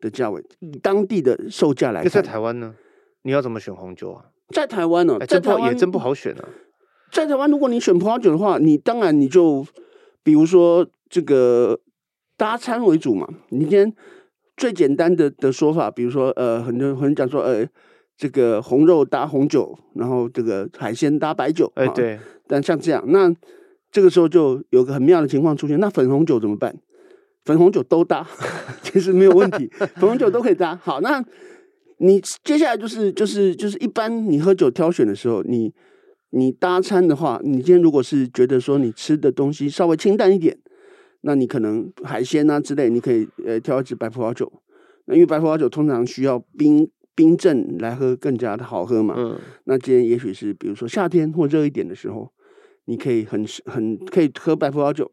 [0.00, 2.10] 的价位，以当地的售价来看。
[2.10, 2.74] 在台湾呢，
[3.22, 4.26] 你要怎么选红酒啊？
[4.54, 6.48] 在台湾呢、哦，在台湾也真不好选啊。
[7.12, 9.66] 在台湾，如果你选葡萄酒的话，你当然你就
[10.22, 11.80] 比如说这个。
[12.38, 13.92] 搭餐为主嘛，你今天
[14.56, 17.66] 最简单的的说法，比如说呃，很多很讲说呃，
[18.18, 23.32] 这个红肉搭红酒，然后这个海鲜搭白酒，哎对，但像这样，那
[23.90, 26.76] 这个时候就有个很妙的情况出现，那粉红酒怎么办？
[27.44, 28.26] 粉红酒都搭，
[28.82, 30.76] 其实没有问题，粉红酒都可以搭。
[30.82, 31.24] 好，那
[31.98, 35.72] 你接下来就是就是就是一般你喝酒挑选的时候，你
[36.30, 40.58] 你搭餐的话，你今天如果是觉得说你吃的东西稍微清淡一点。
[41.22, 44.50] 那你可能海鲜啊之类，你可以呃挑一支白葡萄酒。
[45.06, 49.16] 那因为白葡萄酒通常需要冰冰镇来喝更加的好喝嘛。
[49.18, 49.36] 嗯。
[49.64, 52.30] 那今天也许是比如说夏天或热一点的时候，
[52.84, 55.10] 你可以很很可以喝白葡萄酒。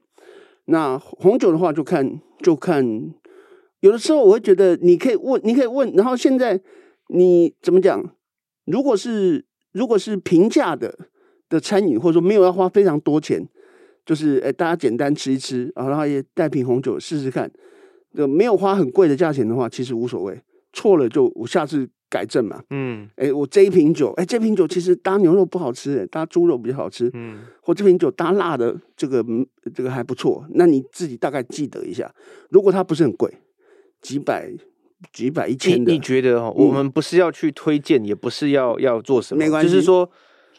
[0.65, 2.85] 那红酒的话就看就看，
[3.79, 6.61] 有的时候我会觉得你可以问你可以问，然后现在
[7.07, 8.15] 你怎么讲？
[8.65, 10.95] 如果是如果是平价的
[11.49, 13.49] 的餐饮，或者说没有要花非常多钱。
[14.05, 17.51] 就是诶，大家简单吃一吃啊，然后也带瓶红酒试试看。
[18.15, 20.39] 就没有花很贵的价钱的话，其实无所谓。
[20.71, 22.63] 错了就我下次改正嘛。
[22.69, 27.09] 嗯，哎，我这一瓶酒，哎，这瓶酒其实搭牛肉不好吃，搭猪肉比较好吃。
[27.13, 29.23] 嗯，或这瓶酒搭辣的，这个
[29.73, 30.45] 这个还不错。
[30.51, 32.13] 那你自己大概记得一下。
[32.49, 33.31] 如果它不是很贵，
[34.01, 34.51] 几百、
[35.11, 36.49] 几百、一千的，你，你觉得哈？
[36.51, 39.69] 我们不是要去推荐，嗯、也不是要要做什么，没关系。
[39.69, 40.09] 就是说，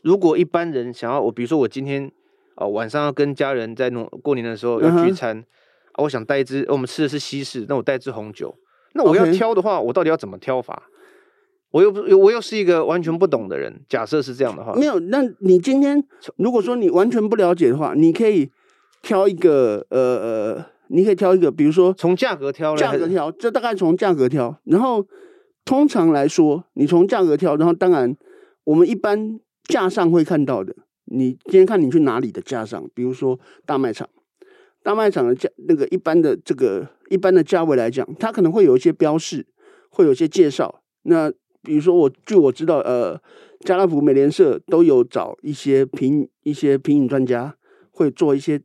[0.03, 2.11] 如果一般人想要我，比如说我今天。
[2.59, 5.45] 哦，晚上要跟家人在弄过年的时候要聚餐，uh.
[5.93, 8.57] 啊、我想带一支，我们吃的是西式，那我带一支红酒。
[8.95, 10.85] 那我要挑的话我到底要怎么挑法？
[11.77, 13.83] 我又不，我又是一个完全不懂的人。
[13.87, 14.99] 假设是这样的话，没有。
[14.99, 16.03] 那你今天
[16.37, 18.51] 如果说你完全不了解的话，你可以
[19.03, 24.59] 挑一个，呃呃，你可以挑一个，比如说从价格挑，价格挑，这大概从价格挑。
[24.65, 25.07] 然后
[25.67, 28.17] 通常来说，你从价格挑，然后当然
[28.65, 30.75] 我们一般架上会看到的。
[31.05, 34.09] 你今天看你去哪里的架上，比如说大卖场，
[34.83, 39.47] 大卖场的价那个一般的这个一般的价位来讲，它可能会有一些标示，
[39.91, 40.81] 会有一些介绍。
[41.03, 41.31] 那
[41.67, 43.21] 比如说我据我知道，呃，
[43.61, 47.57] 家乐福、美联社都有找一些品一些品饮专家，
[47.91, 48.61] 会做一些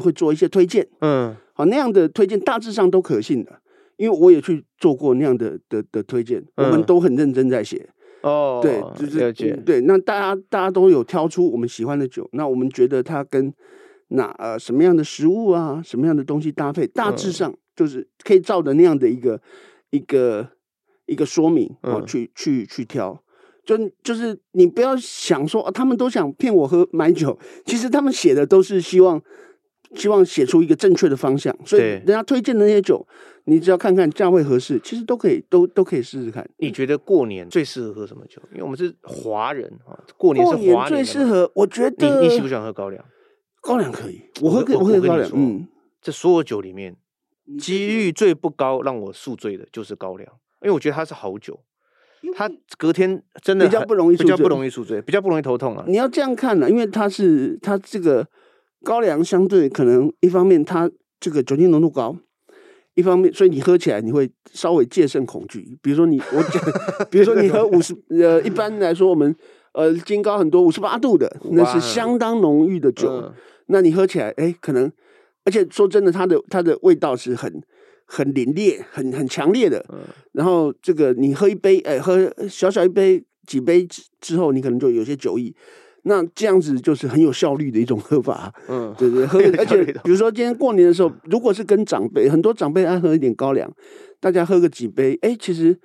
[0.00, 0.88] 会做一些推荐。
[1.00, 3.60] 嗯，好，那样的推荐大致上都可信的，
[3.98, 7.88] 因为我也去做过那样的的的推荐，我们都很认真在写。
[8.22, 9.82] 哦，对，就是对。
[9.82, 13.52] 那大家大家都有挑出我们喜欢的酒，那我们觉得它跟
[14.08, 19.40] 哪呃什么样的食物啊，什么样的东西搭配，大致上就是可以照着那样的一个
[19.90, 20.48] 一个
[21.06, 23.22] 一个说明哦，去去去挑。
[23.64, 29.22] 就就是你不要想说、啊，他们都想骗我喝买酒，其实他们写的都是希望。
[29.94, 33.06] 希望写出一个正确的方向，所以人家推荐的那些酒，
[33.44, 36.46] 你只要看看价位合适，其实都可以，都都可以试试看。
[36.58, 38.42] 你觉得过年最适合喝什么酒？
[38.50, 41.50] 因为我们是华人啊，过年是华人最适合。
[41.54, 43.02] 我觉得你你喜不喜欢喝高粱？
[43.62, 45.30] 高粱可以，我喝我喝高粱。
[45.32, 45.68] 嗯，
[46.02, 46.96] 这所有酒里面，
[47.58, 50.28] 几率最不高让我宿醉的就是高粱，
[50.66, 51.58] 因为我觉得它是好酒，
[52.34, 55.84] 它隔天真的比较不容易，比较不容易宿醉，比较不容易头痛啊。
[55.86, 58.26] 你要这样看呢，因为它是它这个。
[58.84, 62.14] 高粱相对可能一方面它这个酒精浓度高，
[62.94, 65.76] 一方面所以你喝起来你会稍微戒慎恐惧。
[65.82, 66.62] 比如说你我讲，
[67.10, 69.34] 比如说你喝五十 呃，一般来说我们
[69.72, 73.10] 呃金高很多五十八度的，那是相当浓郁的酒。
[73.10, 73.32] 哇
[73.68, 74.92] 那你喝起来哎，可能
[75.44, 77.60] 而且说真的，它的它的味道是很
[78.06, 79.84] 很凛冽、很很强烈的。
[79.92, 79.98] 嗯、
[80.32, 85.54] 然后这个你喝一杯哎，喝小小一杯几杯之之后，你可能就有些酒意。
[86.08, 93.68] 那这样子就是很有效率的一种喝法，嗯，对对，喝， 而且比如说今天过年的时候，如果是跟长辈，很多长辈爱喝一点高粱，
[94.20, 95.76] 大家喝个几杯，哎，其实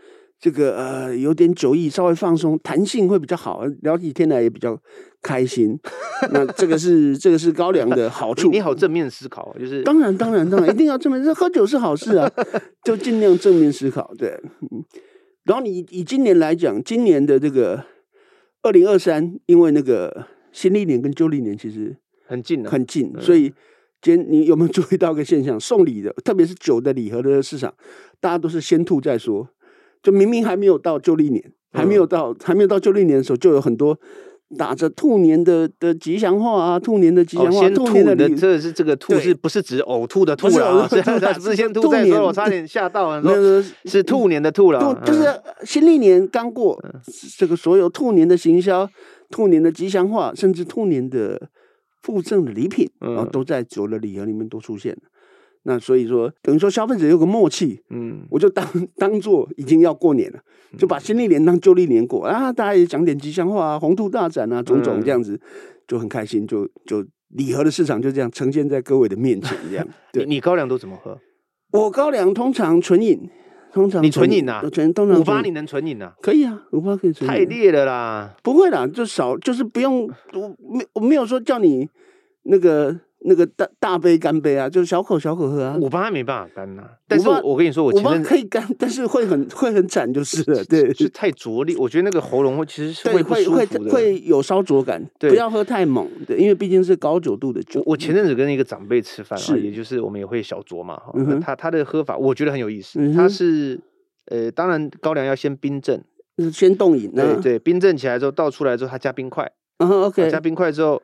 [0.41, 4.77] 这个呃有点酒意，稍微放松，弹性会比较好，聊起天来也比较
[5.21, 5.80] 开心。
[6.34, 8.49] 那这个是这个是高粱的好处。
[8.49, 12.30] 你，好正面思考，就是当然当然当然一定要正面，这喝酒是好事啊，
[12.84, 14.13] 就尽量正面思考。
[14.17, 14.38] 对，
[15.45, 17.86] 然后你以今年来讲，今年的这个。
[18.63, 23.51] 二零二三，因为那个新历年跟旧历年其实很近，很近，所以
[24.04, 25.60] 今天你有没有注意到一个现象？
[25.60, 27.73] 送礼的，特别是酒的礼盒的市场，
[28.19, 29.49] 大家都是先吐再说。
[30.01, 33.97] 就明明还没有到旧历年，还没有到还没有到旧历年的时候，就有很多。
[34.57, 40.85] 打着兔年的的吉祥话啊，兔年的吉祥话，兔年的，这是这个兔是不是指呕吐的吐了？
[40.89, 40.95] 不
[41.39, 43.21] 是先吐再说，我差点吓到了。
[43.23, 45.23] 那个是兔年的兔了，就是
[45.63, 46.77] 新历年刚过，
[47.37, 48.85] 这个所有兔年的行销、
[49.29, 51.49] 兔年的吉祥话，甚至兔年的
[52.01, 55.03] 附赠的礼品，然后都在酒的礼盒里面都出现了。
[55.63, 60.39] 那所以说，等于说消费者有个默契，嗯，我就当当做已经要过年了，
[60.76, 65.39] 就把新历年当旧历年过啊，大家也讲点吉祥话啊，鸿兔大展啊，种种这样子，
[65.88, 69.88] 就很开心，就就礼盒的市场就这样呈现在各位的面前，这样。
[70.12, 71.19] 对，你高粱都怎么喝？
[71.74, 73.30] 我高粱通常纯饮，
[73.71, 74.63] 通常你纯饮啊？
[74.71, 76.15] 纯通常五八你能纯饮啊？
[76.24, 77.32] 可以啊，五八可以纯饮。
[77.32, 78.36] 太烈了啦！
[78.41, 81.88] 不会啦，就少，就是不用，我没我没有说叫你
[82.45, 83.00] 那个。
[83.23, 85.77] 那个大大杯干杯啊，就是小口小口喝啊。
[85.79, 90.63] 五八没办法干呐，但是我跟你说，我前面可以干，但是会很会很惨，就是了。
[90.65, 95.03] 对，是太着力，我觉得那个喉咙会其实是会会会会有烧灼感。
[95.19, 97.84] 对，不要喝太猛，对，因为毕竟是高酒度的酒。
[97.86, 101.13] 我前阵子跟一个长辈吃饭啊，也就是我们也会小酌嘛哈。
[101.41, 103.79] 他他的喝法我觉得很有意思，他是
[104.31, 106.03] 呃，当然高粱要先冰镇，
[106.51, 110.99] 先冻饮，对对，冰镇起来之后倒出来之后，他加冰块，嗯，OK，加冰块之后。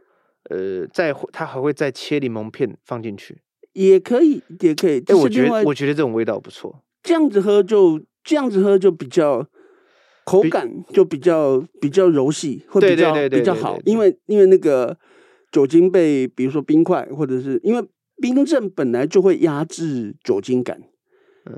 [0.50, 3.38] 呃，再他还会再切柠檬片放进去，
[3.74, 5.04] 也可以，也可以。
[5.06, 6.84] 哎，我觉得我觉得这种味道不错。
[7.04, 9.46] 这样子喝就这样子喝就比较
[10.26, 13.78] 口感就比较比较柔细，会比较比较好。
[13.84, 14.98] 因为因为那个
[15.52, 17.86] 酒精被比如说冰块或者是因为
[18.22, 20.82] 冰镇本来就会压制酒精感，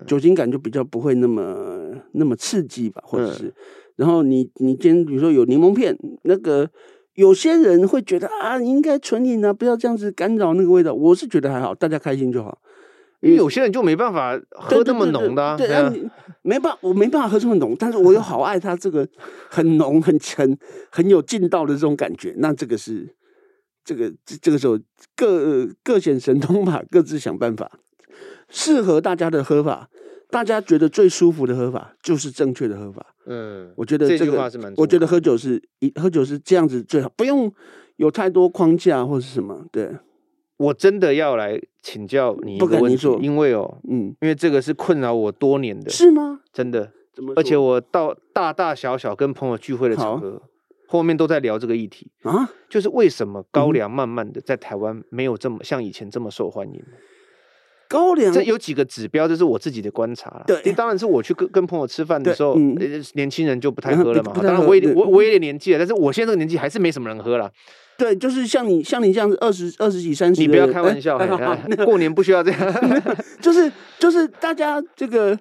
[0.07, 3.53] 酒精感就比较不会那么那么刺激吧，或者是。
[3.97, 6.71] 然后你你今天比如说有柠檬片那个。
[7.19, 10.93] 有些人会觉得啊，你应该纯饮啊，不要这样子干扰那个味道。
[10.93, 12.57] 我是觉得还好，大家开心就好。
[13.19, 15.93] 因为有些人就没办法喝那么浓的，对啊，
[16.43, 19.05] 没办法，我没办法喝这么浓，但是我又好爱它这个
[19.49, 20.57] 很浓、很沉、
[20.89, 22.33] 很有劲道的这种感觉。
[22.37, 23.13] 那这个是
[23.83, 24.09] 这个
[24.41, 24.79] 这个时候
[25.17, 27.69] 各各显神通吧，各自想办法，
[28.47, 29.89] 适合大家的喝法。
[30.29, 33.15] 大家觉得最舒服的喝法就是正确的喝法。
[33.25, 37.51] 嗯，我觉得这个，这是蛮我觉得喝酒是一喝酒是这样子最好，不用
[37.97, 39.65] 有太多框架或是什么。
[39.71, 39.89] 对，
[40.57, 46.41] 我真的要来请教你一个问题，因为哦，嗯，因为这个是困扰我多年的，是吗？
[46.53, 46.91] 真的，
[47.35, 50.41] 而且我到大大小小跟朋友聚会的场合，
[50.87, 52.11] 后面都在聊这个议题。
[52.23, 56.83] 啊，就是为什么高粱慢慢的在台湾没有这么像以前这么受欢迎。
[57.89, 60.41] 高粱这有几个指标，这是我自己的观察。
[60.45, 62.55] 对，当然是我去跟跟朋友吃饭的时候，
[63.15, 64.31] 年轻人就不太喝了嘛。
[64.35, 67.51] 当然我也我我也有点年纪了，但是我现在这个年纪还是没什么人喝了。
[67.97, 71.17] 对，就是像你像你这样子二十二十几三十，你不要开玩笑，
[71.83, 72.59] 过年不需要这样。
[73.41, 75.37] 就是就是大家这个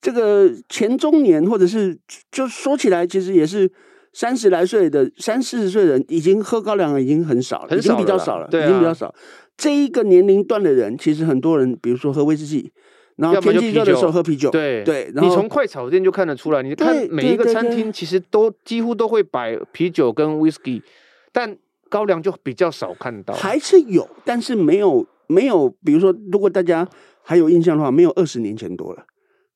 [0.00, 1.98] 这个前中年或者是
[2.30, 3.70] 就说起来，其实也是
[4.12, 9.12] 三十来岁的三四十岁的人，已经喝高粱已经很少了，已经比较少了，已经比较少。
[9.60, 12.72] 这一个年龄段的人，其实很多人，比如说喝威士忌，
[13.16, 15.12] 然后天气热的时候喝啤酒，对对。
[15.16, 20.82] 你从快炒店就看得出来，你看每一个餐厅其实都几乎都会摆啤酒跟威士忌，
[21.30, 21.54] 但
[21.90, 23.34] 高粱就比较少看到。
[23.34, 26.88] 还是有，但是没有没有，比如说，如果大家
[27.22, 29.04] 还有印象的话，没有二十年前多了。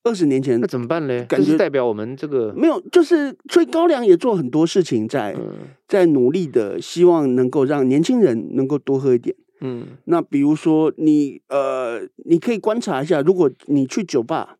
[0.03, 1.25] 二十年前那怎么办呢？
[1.25, 5.39] 感觉代表我们这个没有，就是所以高粱也做很多事情在，在
[5.87, 9.35] 在努力的，希望能够让年轻人能够多喝一点。
[9.61, 14.57] 嗯，那比如说你呃，你可以观察一下，如果你去酒吧，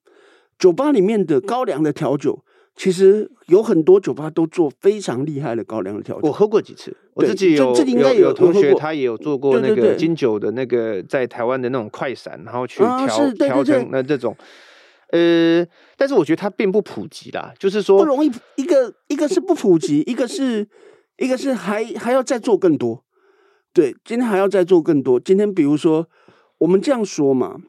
[0.57, 2.43] 酒吧里面的高粱的调酒，
[2.75, 6.27] 其实有很多酒吧都做非常厉害的高粱的调酒。
[6.27, 14.35] 我喝过几次，我自己有有有同学他也有做过那个金酒的那个在台湾的那种快闪，然后去调调成那这种，
[15.11, 15.65] 呃，
[15.97, 18.31] 但是我觉得它并不普及啦，就是说不容易。
[18.55, 20.67] 一个一个是不普及，一个是
[21.17, 23.04] 一个是还还要再做更多。
[23.75, 25.19] 对，今天还要再做更多。
[25.19, 26.07] 今天比如说，
[26.59, 27.61] 我们这样说嘛，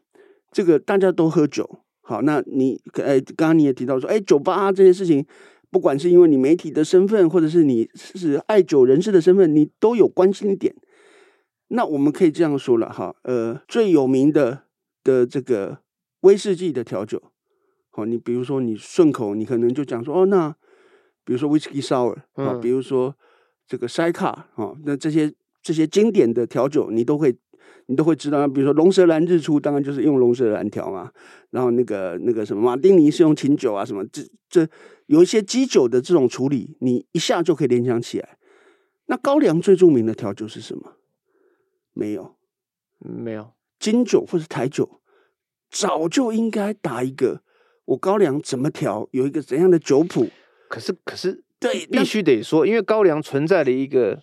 [0.53, 5.27] 这个大家都喝酒，好，那你哎，刚刚你也提到说，哎，酒吧啊这些事情，
[5.69, 10.77] 不管是因为你媒体的身份，或者是你是爱酒人士的身份，你都有关心一点。
[11.71, 14.63] 那我们可以这样说了哈，呃，最有名的
[15.03, 15.81] 的这个
[16.21, 17.21] 威士忌的调酒，
[17.91, 20.55] 好，你比如说你顺口，你可能就讲说，哦，那
[21.25, 23.17] 比如说 Whisky Sour 啊，比如说
[23.67, 25.35] 这个 Sidecar 啊，那这些。
[25.67, 27.37] 这些经典的调酒，你都会
[27.87, 28.47] 你都会知道。
[28.47, 31.11] 比如说龙舌兰日出，当然就是用龙舌兰调嘛。
[31.51, 34.69] 然后那个那个什么马丁尼是用琴酒啊，什么这这
[35.07, 38.39] 有一些基酒的这种处理，你一下就可以联想起来。
[39.07, 40.99] 那高粱最著名的调酒是什么？
[41.93, 42.37] 没有，
[43.01, 45.01] 没有金酒或是台酒，
[45.69, 47.43] 早就应该打一个。
[47.87, 49.09] 我高粱怎么调？
[49.11, 50.29] 有一个怎样的酒谱？
[50.69, 54.23] 可是，可是，对，必须得说，因为高粱存在的一个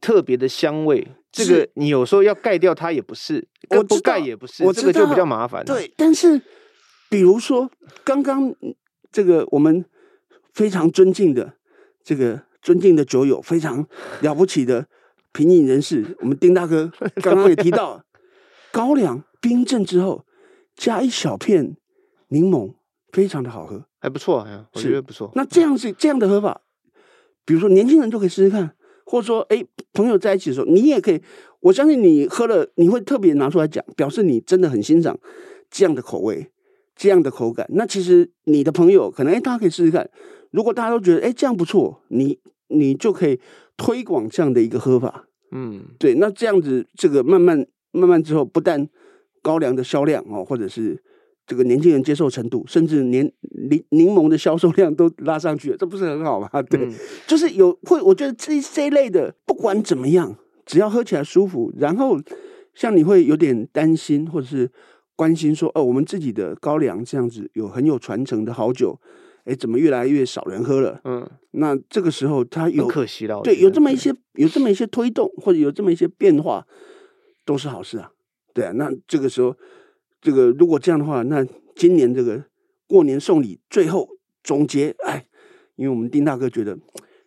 [0.00, 1.06] 特别的香味。
[1.30, 5.64] 这个你有时候要盖掉它也不是，我不盖也不是，我这个就比较麻烦。
[5.64, 6.40] 对，但是
[7.10, 7.70] 比如说
[8.02, 8.54] 刚刚
[9.12, 9.84] 这个我们
[10.54, 11.54] 非常尊敬的
[12.02, 13.86] 这个尊敬的酒友，非常
[14.22, 14.86] 了不起的
[15.32, 16.90] 品饮人士，我们丁大哥
[17.22, 18.02] 刚刚也提到，
[18.72, 20.24] 高粱冰镇之后
[20.74, 21.76] 加一小片。
[22.30, 22.74] 柠檬
[23.10, 25.32] 非常的好喝，还不错，哎，我觉得不错。
[25.34, 26.60] 那这样是这样的喝法，
[27.46, 28.76] 比如说年轻人就可以试试看，
[29.06, 31.20] 或者说，哎，朋友在一起的时候，你也可以。
[31.60, 35.18] 我相信你喝了，你会特别拿出来讲，表示你真的很欣赏
[35.70, 36.50] 这样的口味，
[36.94, 37.66] 这样的口感。
[37.70, 40.08] 那其实你的朋友可能，哎，大家可以试试看。
[40.52, 43.40] 如果大家都觉得，哎，这样不错，你你就可以
[43.76, 45.26] 推广这样的一个喝法。
[45.50, 46.14] 嗯，对。
[46.14, 48.88] 那这样子，这个慢慢慢慢之后，不但
[49.42, 51.02] 高粱的销量哦，或者是。
[51.48, 53.24] 这个年轻人接受程度，甚至连
[53.70, 56.48] 柠柠檬的销售量都拉上去了，这不是很好吗？
[56.68, 56.94] 对，嗯、
[57.26, 60.36] 就是有会，我觉得这这一类的，不管怎么样，
[60.66, 62.20] 只要喝起来舒服，然后
[62.74, 64.70] 像你会有点担心或者是
[65.16, 69.00] 关心说，哦，我们自己的高粱这样子有很有传承的好酒，
[69.44, 71.00] 哎，怎么越来越少人喝了？
[71.04, 76.66] 嗯，那这个时候它有可惜了，对，有这么一些有这么一些推动或者有这么一些变化，
[77.46, 78.10] 都是好事啊。
[78.52, 79.56] 对啊，那这个时候。
[80.20, 81.46] 这个如果这样的话，那
[81.76, 82.44] 今年这个
[82.86, 84.08] 过年送礼最后
[84.42, 85.26] 总结，哎，
[85.76, 86.76] 因为我们丁大哥觉得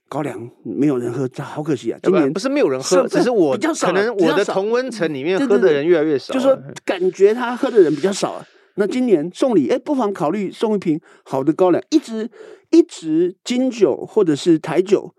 [0.10, 2.00] 高粱没有人喝，这好可惜啊。
[2.04, 8.46] 今年不是没有人喝，只是我比较少，可能我的同温层里面喝的人越来越少，就是说感觉他喝的人比较少啊。
[8.76, 12.30] 那今年送礼，哎，不妨考虑送一瓶好的高粱，一直
[12.72, 15.14] 一直金酒或者是台酒，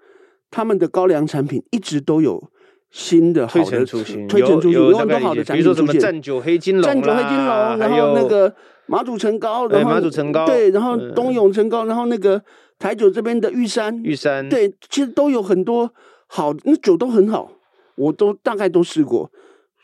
[0.51, 2.51] 他们的高粱产品一直都有。
[2.93, 12.43] 新的好的推陈出新，推陈出新，有很多好的产品，比如说什么战酒黑金龙，战酒黑金龙，然后那个马祖陈高，然后马祖陈高，对，然后东永陈高，然后那个
[12.78, 15.90] 台酒这边的玉山，玉山，对，其实都有很多
[16.26, 17.53] 好，那酒都很好，
[17.95, 19.32] 我都大概都试过，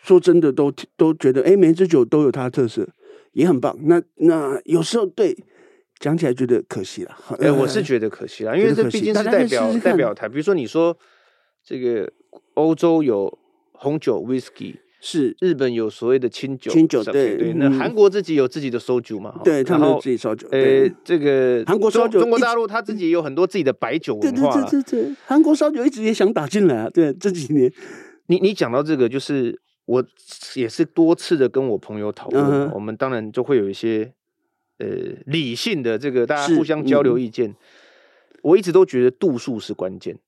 [0.02, 2.86] 说真的都都觉得，哎，每支酒都有它的特色，
[3.32, 3.74] 也很棒。
[3.84, 5.34] 那那有时候对
[5.98, 10.94] 讲起来觉得可惜了，哎，我 是觉得可惜了，因为这毕竟是代表代表台，比如说你说
[11.64, 12.12] 这个。
[12.54, 13.38] 欧洲有
[13.72, 17.52] 红酒 whisky，是日本有所谓的清酒，清酒对对。
[17.54, 19.40] 那韩国自己有自己的烧酒嘛？
[19.44, 20.48] 对，他们自己烧酒。
[20.50, 24.52] 呃，这个韩国烧酒，中国大陆他自己也有很多自己的白酒文化。
[24.52, 26.90] 对对对对对，韩国烧酒一直也想打进来啊。
[26.90, 27.72] 对，这几年，
[28.26, 30.04] 你你讲到这个，就是我
[30.54, 34.12] 也是多次的跟我朋友讨论，我们当然就会有一些
[34.78, 34.86] 呃
[35.26, 37.54] 理性的这个大家互相交流意见。
[38.42, 40.18] 我一直都觉得度数是关键。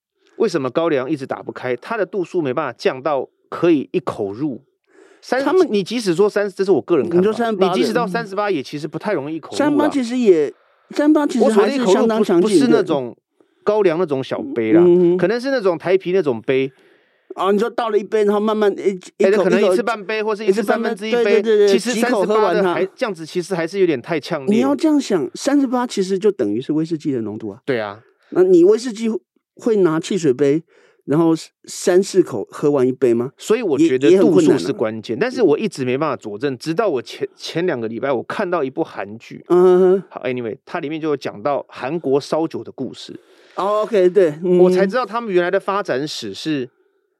[0.41, 1.77] 为什么高粱一直打不开？
[1.77, 4.63] 它的度数没办法降到可以一口入。
[5.21, 7.19] 三，他们你即使说三，这是我个人看法。
[7.19, 9.57] 你说三八，你即使到三十八，也其实不太容易一口入。
[9.59, 10.51] 三八其实也，
[10.93, 12.49] 三八其实还是相当强劲。
[12.49, 13.15] 不是那种
[13.63, 14.83] 高粱那种小杯啦，
[15.19, 16.73] 可能是那种台啤那种杯。
[17.35, 21.43] 啊，你说倒了一杯，然后慢慢一一口，可能一次半杯，或是一次三分之一杯。
[21.69, 24.55] 其实三十八的还这样子，其实还是有点太呛烈。
[24.57, 27.61] 你要这样想，三十八其实就等于是威士忌的浓度啊。
[27.67, 29.11] 对啊，那你威士忌。
[29.57, 30.63] 会拿汽水杯，
[31.05, 31.33] 然后
[31.65, 33.33] 三四口喝完一杯吗？
[33.37, 36.57] 所以我觉得度数是关键，但是我一直没办法佐证。
[36.57, 43.19] 直到我前前两个礼拜，我看到一部韩剧，嗯，好，Anyway，它里面就有讲到韩国烧酒的故事。
[43.57, 46.71] 哦，OK，对，我才知道他们原来的发展史是，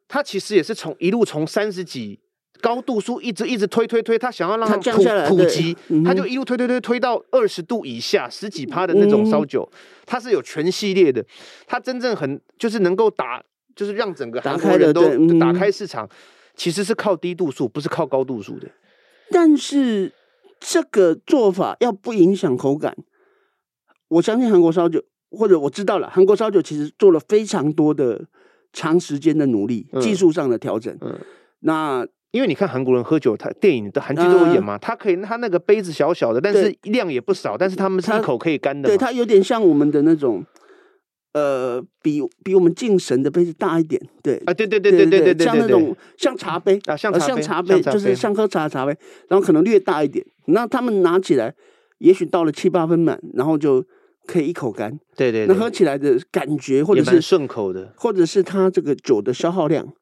[0.09, 2.21] 它其实也是从一路从三十几。
[2.61, 9.69] 高度数一直一直推推推，他想要让它降下来普及，他就一路推推推推到二十度以下十几趴的那种烧酒，
[10.07, 11.25] 它是有全系列的，
[11.67, 13.43] 它真正很就是能够打，
[13.75, 16.09] 就是让整个韩国人都打开市场，
[16.55, 18.69] 其实是靠低度数，不是靠高度数的。
[19.31, 20.13] 但是
[20.59, 22.97] 这个做法要不影响口感，
[24.09, 28.27] 我相信韩国烧酒，或者我知道了，韩国烧酒其实做了非常多的
[28.73, 30.97] 长时间的努力，技术上的调整。
[31.61, 38.89] 那因为你看韩国人喝酒，他电影的韩剧都有演嘛，他可以他那个杯子小小的，但是量也不少，但是他们是一口可以干的。
[38.89, 40.45] 对，它有点像我们的那种，
[41.33, 44.01] 呃，比比我们敬神的杯子大一点。
[44.23, 48.97] 对啊，对对对对对对对，像那种像茶杯啊，像像茶杯，就是像喝茶的茶杯，
[49.29, 50.25] 然后可能略大一点。
[50.47, 51.53] 那他们拿起来，
[51.99, 53.85] 也许到了七八分满，然后就
[54.27, 54.97] 可以一口干。
[55.17, 59.93] 对对，那喝起来的感觉，或者是顺口的，或者是它这个酒的消耗量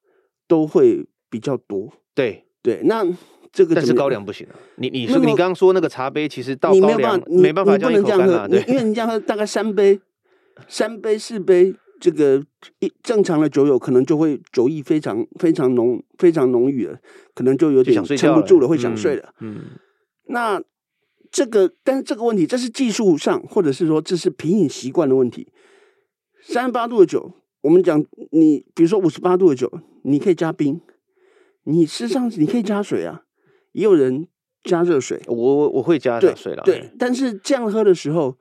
[0.46, 1.90] 都会比较多。
[2.18, 3.06] 对对，那
[3.52, 4.58] 这个但是高粱不行啊。
[4.74, 10.00] 你你说你刚刚说那个茶杯，其实倒高粱你没办法，你不能这样喝，因为你这样喝大概三杯，
[10.66, 12.44] 三杯四杯，这个
[12.80, 16.98] 一正常的酒友可能就会酒意非常非常浓非常浓郁了，
[17.36, 19.32] 可能就有点撑不住了，会想睡了。
[19.38, 19.60] 嗯，
[20.26, 20.60] 那
[21.30, 25.46] 这个但是这个问题，这是技术上，或者是说这是品饮习惯的问题。
[26.42, 29.70] 三十八度的酒，我们讲你比如说五十八度的酒，
[30.02, 30.80] 你可以加冰。
[31.70, 33.24] 你事实上你可以加水啊，
[33.72, 34.26] 也有人
[34.64, 36.62] 加热水，我我会加热水了。
[36.64, 38.38] 对，但是这样喝的时候，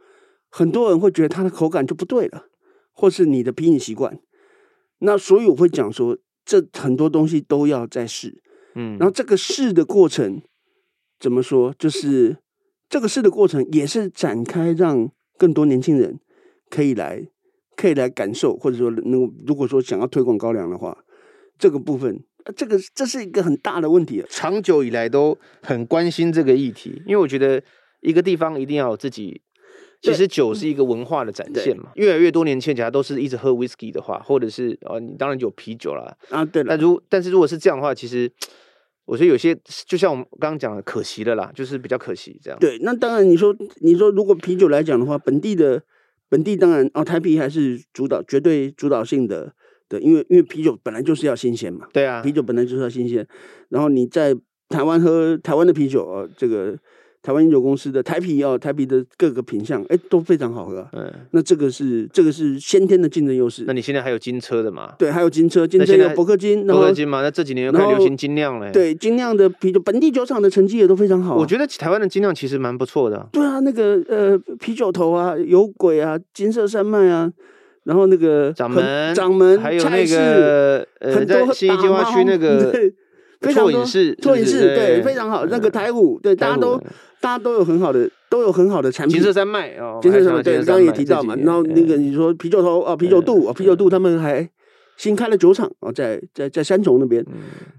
[0.49, 2.45] 很多人会觉得它的口感就不对了，
[2.93, 4.17] 或是你的品饮习惯。
[4.99, 8.41] 那所以我会讲说，这很多东西都要再试。
[8.75, 10.41] 嗯，然后这个试的过程
[11.19, 11.75] 怎么说？
[11.77, 12.37] 就是
[12.87, 16.19] 这个试的过程也是展开，让更多年轻人
[16.69, 17.27] 可以来
[17.75, 21.03] 可以来感受，或者说，如如果说想要推广高粱的话，
[21.59, 22.23] 这个部分。
[22.55, 27.61] 这个这是一个很大的问题，长久以来都很关心这个议题，因为我觉得
[28.01, 29.41] 一个地方一定要有自己，
[30.01, 31.91] 其实酒是一个文化的展现嘛。
[31.95, 36.45] 越来越多年轻人都是一直喝 whisky 的话，或者是哦，你当然有啤酒了啊。
[36.45, 38.31] 对了，那如但是如果是这样的话，其实
[39.05, 42.59] 我觉得有些就像我们刚刚讲的，可惜的啦，就是比较可惜这样。
[42.59, 45.81] 对，那当然你说你说如果啤酒来讲的话，本地的
[46.29, 49.53] 本地当然哦，台啤还是主导绝对主导性的。
[49.89, 53.25] 对，因为因为啤酒本来就是要新鲜嘛，对啊，啤酒本来就是要新鲜。
[53.69, 54.35] 然后你在
[54.69, 56.77] 台湾喝台湾的啤酒啊，这个
[57.21, 60.87] 台湾饮酒公司的台啤哦，台啤的各个品相，哎，都非常好喝。
[60.93, 63.63] 嗯，那这个是这个是先天的竞争优势。
[63.65, 64.93] 那你现在还有金车的嘛？
[64.99, 67.21] 对，还有金车，金车有伯克金，伯克金嘛。
[67.21, 68.71] 那这几年又开始流行金酿了。
[68.71, 71.35] 对，金酿的啤酒，本地酒厂的成绩也都非常好。
[71.37, 73.27] 我觉得台湾的金酿其实蛮不错的。
[73.31, 77.31] 对啊，那个呃啤酒头啊，有鬼啊，金色山脉啊。
[77.87, 82.69] 然后那个掌门，掌门，还有那个呃，在信义计划区那个
[83.39, 85.45] 非常影视、做影视对，非常好。
[85.45, 86.77] 那个台虎，对，大家都
[87.21, 89.13] 大家都有很好的，都有很好的产品。
[89.13, 91.33] 金色山脉哦，金色山脉对，刚刚也提到嘛。
[91.37, 94.45] 然后那个你说啤酒头啊，啤酒肚啊，啤酒肚他们还
[94.97, 97.25] 新开了酒厂哦，在在在三重那边。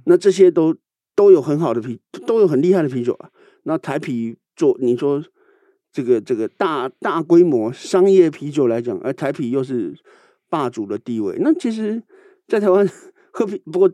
[0.06, 0.74] 那这些都
[1.14, 3.28] 都有很好的啤，都有很厉害的啤酒啊。
[3.64, 5.22] 那台啤做你说。
[5.98, 9.92] 这个这个大大规模商业啤酒来讲，而台啤又是
[10.48, 11.36] 霸主的地位。
[11.40, 12.00] 那其实，
[12.46, 12.88] 在台湾
[13.34, 13.90] 喝啤，不过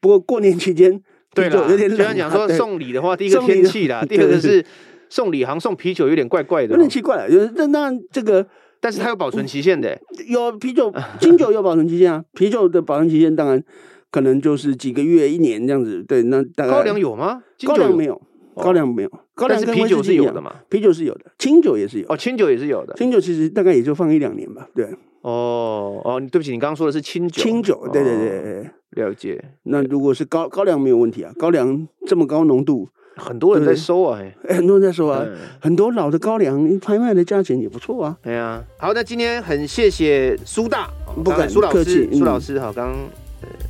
[0.00, 0.98] 不过过年期间，
[1.34, 4.64] 对了，有点虽然讲说送礼的话，第一个天气啦，第二个是
[5.10, 7.28] 送礼行送啤酒有点怪怪的，有点奇怪。
[7.28, 8.46] 有那那这个，
[8.80, 10.90] 但是它有保存期限的，有啤酒
[11.20, 12.24] 金酒有保存期限啊。
[12.32, 13.62] 啤酒的保存期限当然
[14.10, 16.02] 可能就是几个月、一年这样子。
[16.02, 17.42] 对，那大概高粱有吗？
[17.66, 18.18] 高粱没有。
[18.56, 20.54] 高粱没有，高粱跟啤酒是有的嘛？
[20.68, 22.06] 啤酒是有的，清酒也是有。
[22.08, 22.94] 哦，清酒也是有的。
[22.94, 24.68] 清酒其实大概也就放一两年吧。
[24.74, 24.88] 对。
[25.22, 27.42] 哦哦，对不起，你刚刚说的是清酒。
[27.42, 28.70] 清酒，对对对，
[29.02, 29.42] 了解。
[29.64, 35.24] 那如果是高高粱没有问题啊，高粱这么高浓度，很多人在收啊，哎， 很多人在收啊，
[35.60, 38.16] 很多老的高粱拍卖的价钱也不错啊。
[38.22, 38.62] 对啊。
[38.76, 40.90] 好，那今天很谢谢苏大，
[41.24, 42.96] 不敢苏老师，苏老师好，刚刚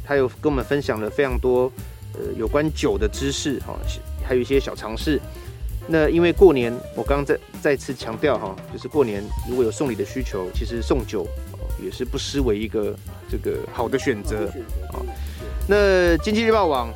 [0.05, 1.71] 他有跟我们分享了非常多
[2.15, 3.79] 呃有关酒的知识哈，
[4.27, 5.21] 还有一些小常识。
[5.87, 11.26] 那因为过年，我刚刚再再次强调哈，就是过年如果有送礼的需求，其实送酒
[11.82, 12.95] 也是不失为一个
[13.30, 14.47] 这个好的选择
[14.93, 15.01] 啊。
[15.68, 16.93] 那经济日报网，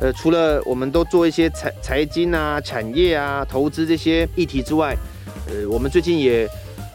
[0.00, 4.96] 呃，除了我们都做一些财财经啊、产业啊、投资这些议题之外，
[5.46, 6.48] 呃，我们最近也。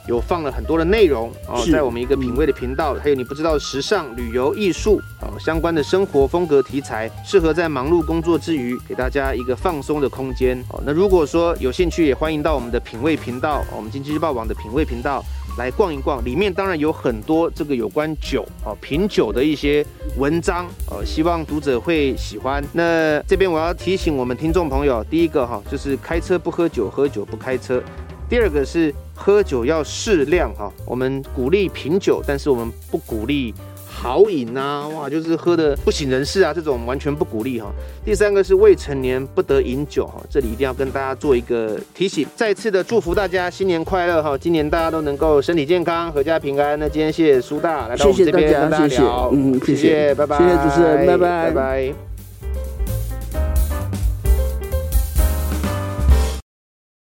[0.08, 10.82] 有放了很多的内容哦，在我们一个品味的频道，还有你不知道时尚、旅游、艺术啊相关的生活风格题材，适合在忙碌工作之余，给大家一个放松的空间哦。
[10.86, 15.24] 那如果说有兴趣，也欢迎到我们的品味频道，我们经济日报网的品味频道
[15.58, 19.86] 来逛一逛，里面当然有很多这个有关酒啊品酒的一些
[20.18, 22.64] 文章哦，希望读者会喜欢。
[22.72, 27.84] 那这边我要提醒我们听众朋友，第一个哈就是开车不喝酒，喝酒不开车。
[28.30, 33.54] 第二个是喝酒要适量哈，我们鼓励品酒，但是我们不鼓励
[33.86, 37.72] 豪饮呐，哇，就是喝的不省人事啊，这种完全不鼓励哈。
[38.06, 42.28] 第三个是未成年不得饮酒哈，这里一定要跟大家做一个提醒。
[42.36, 46.78] 再次的祝福大家新年快乐哈，今年大家都能够身体健康，阖家平安。
[46.78, 51.94] 那今天谢谢苏大来到我们这边跟大家聊，嗯，谢谢，拜拜，谢谢主持人，拜拜，拜拜。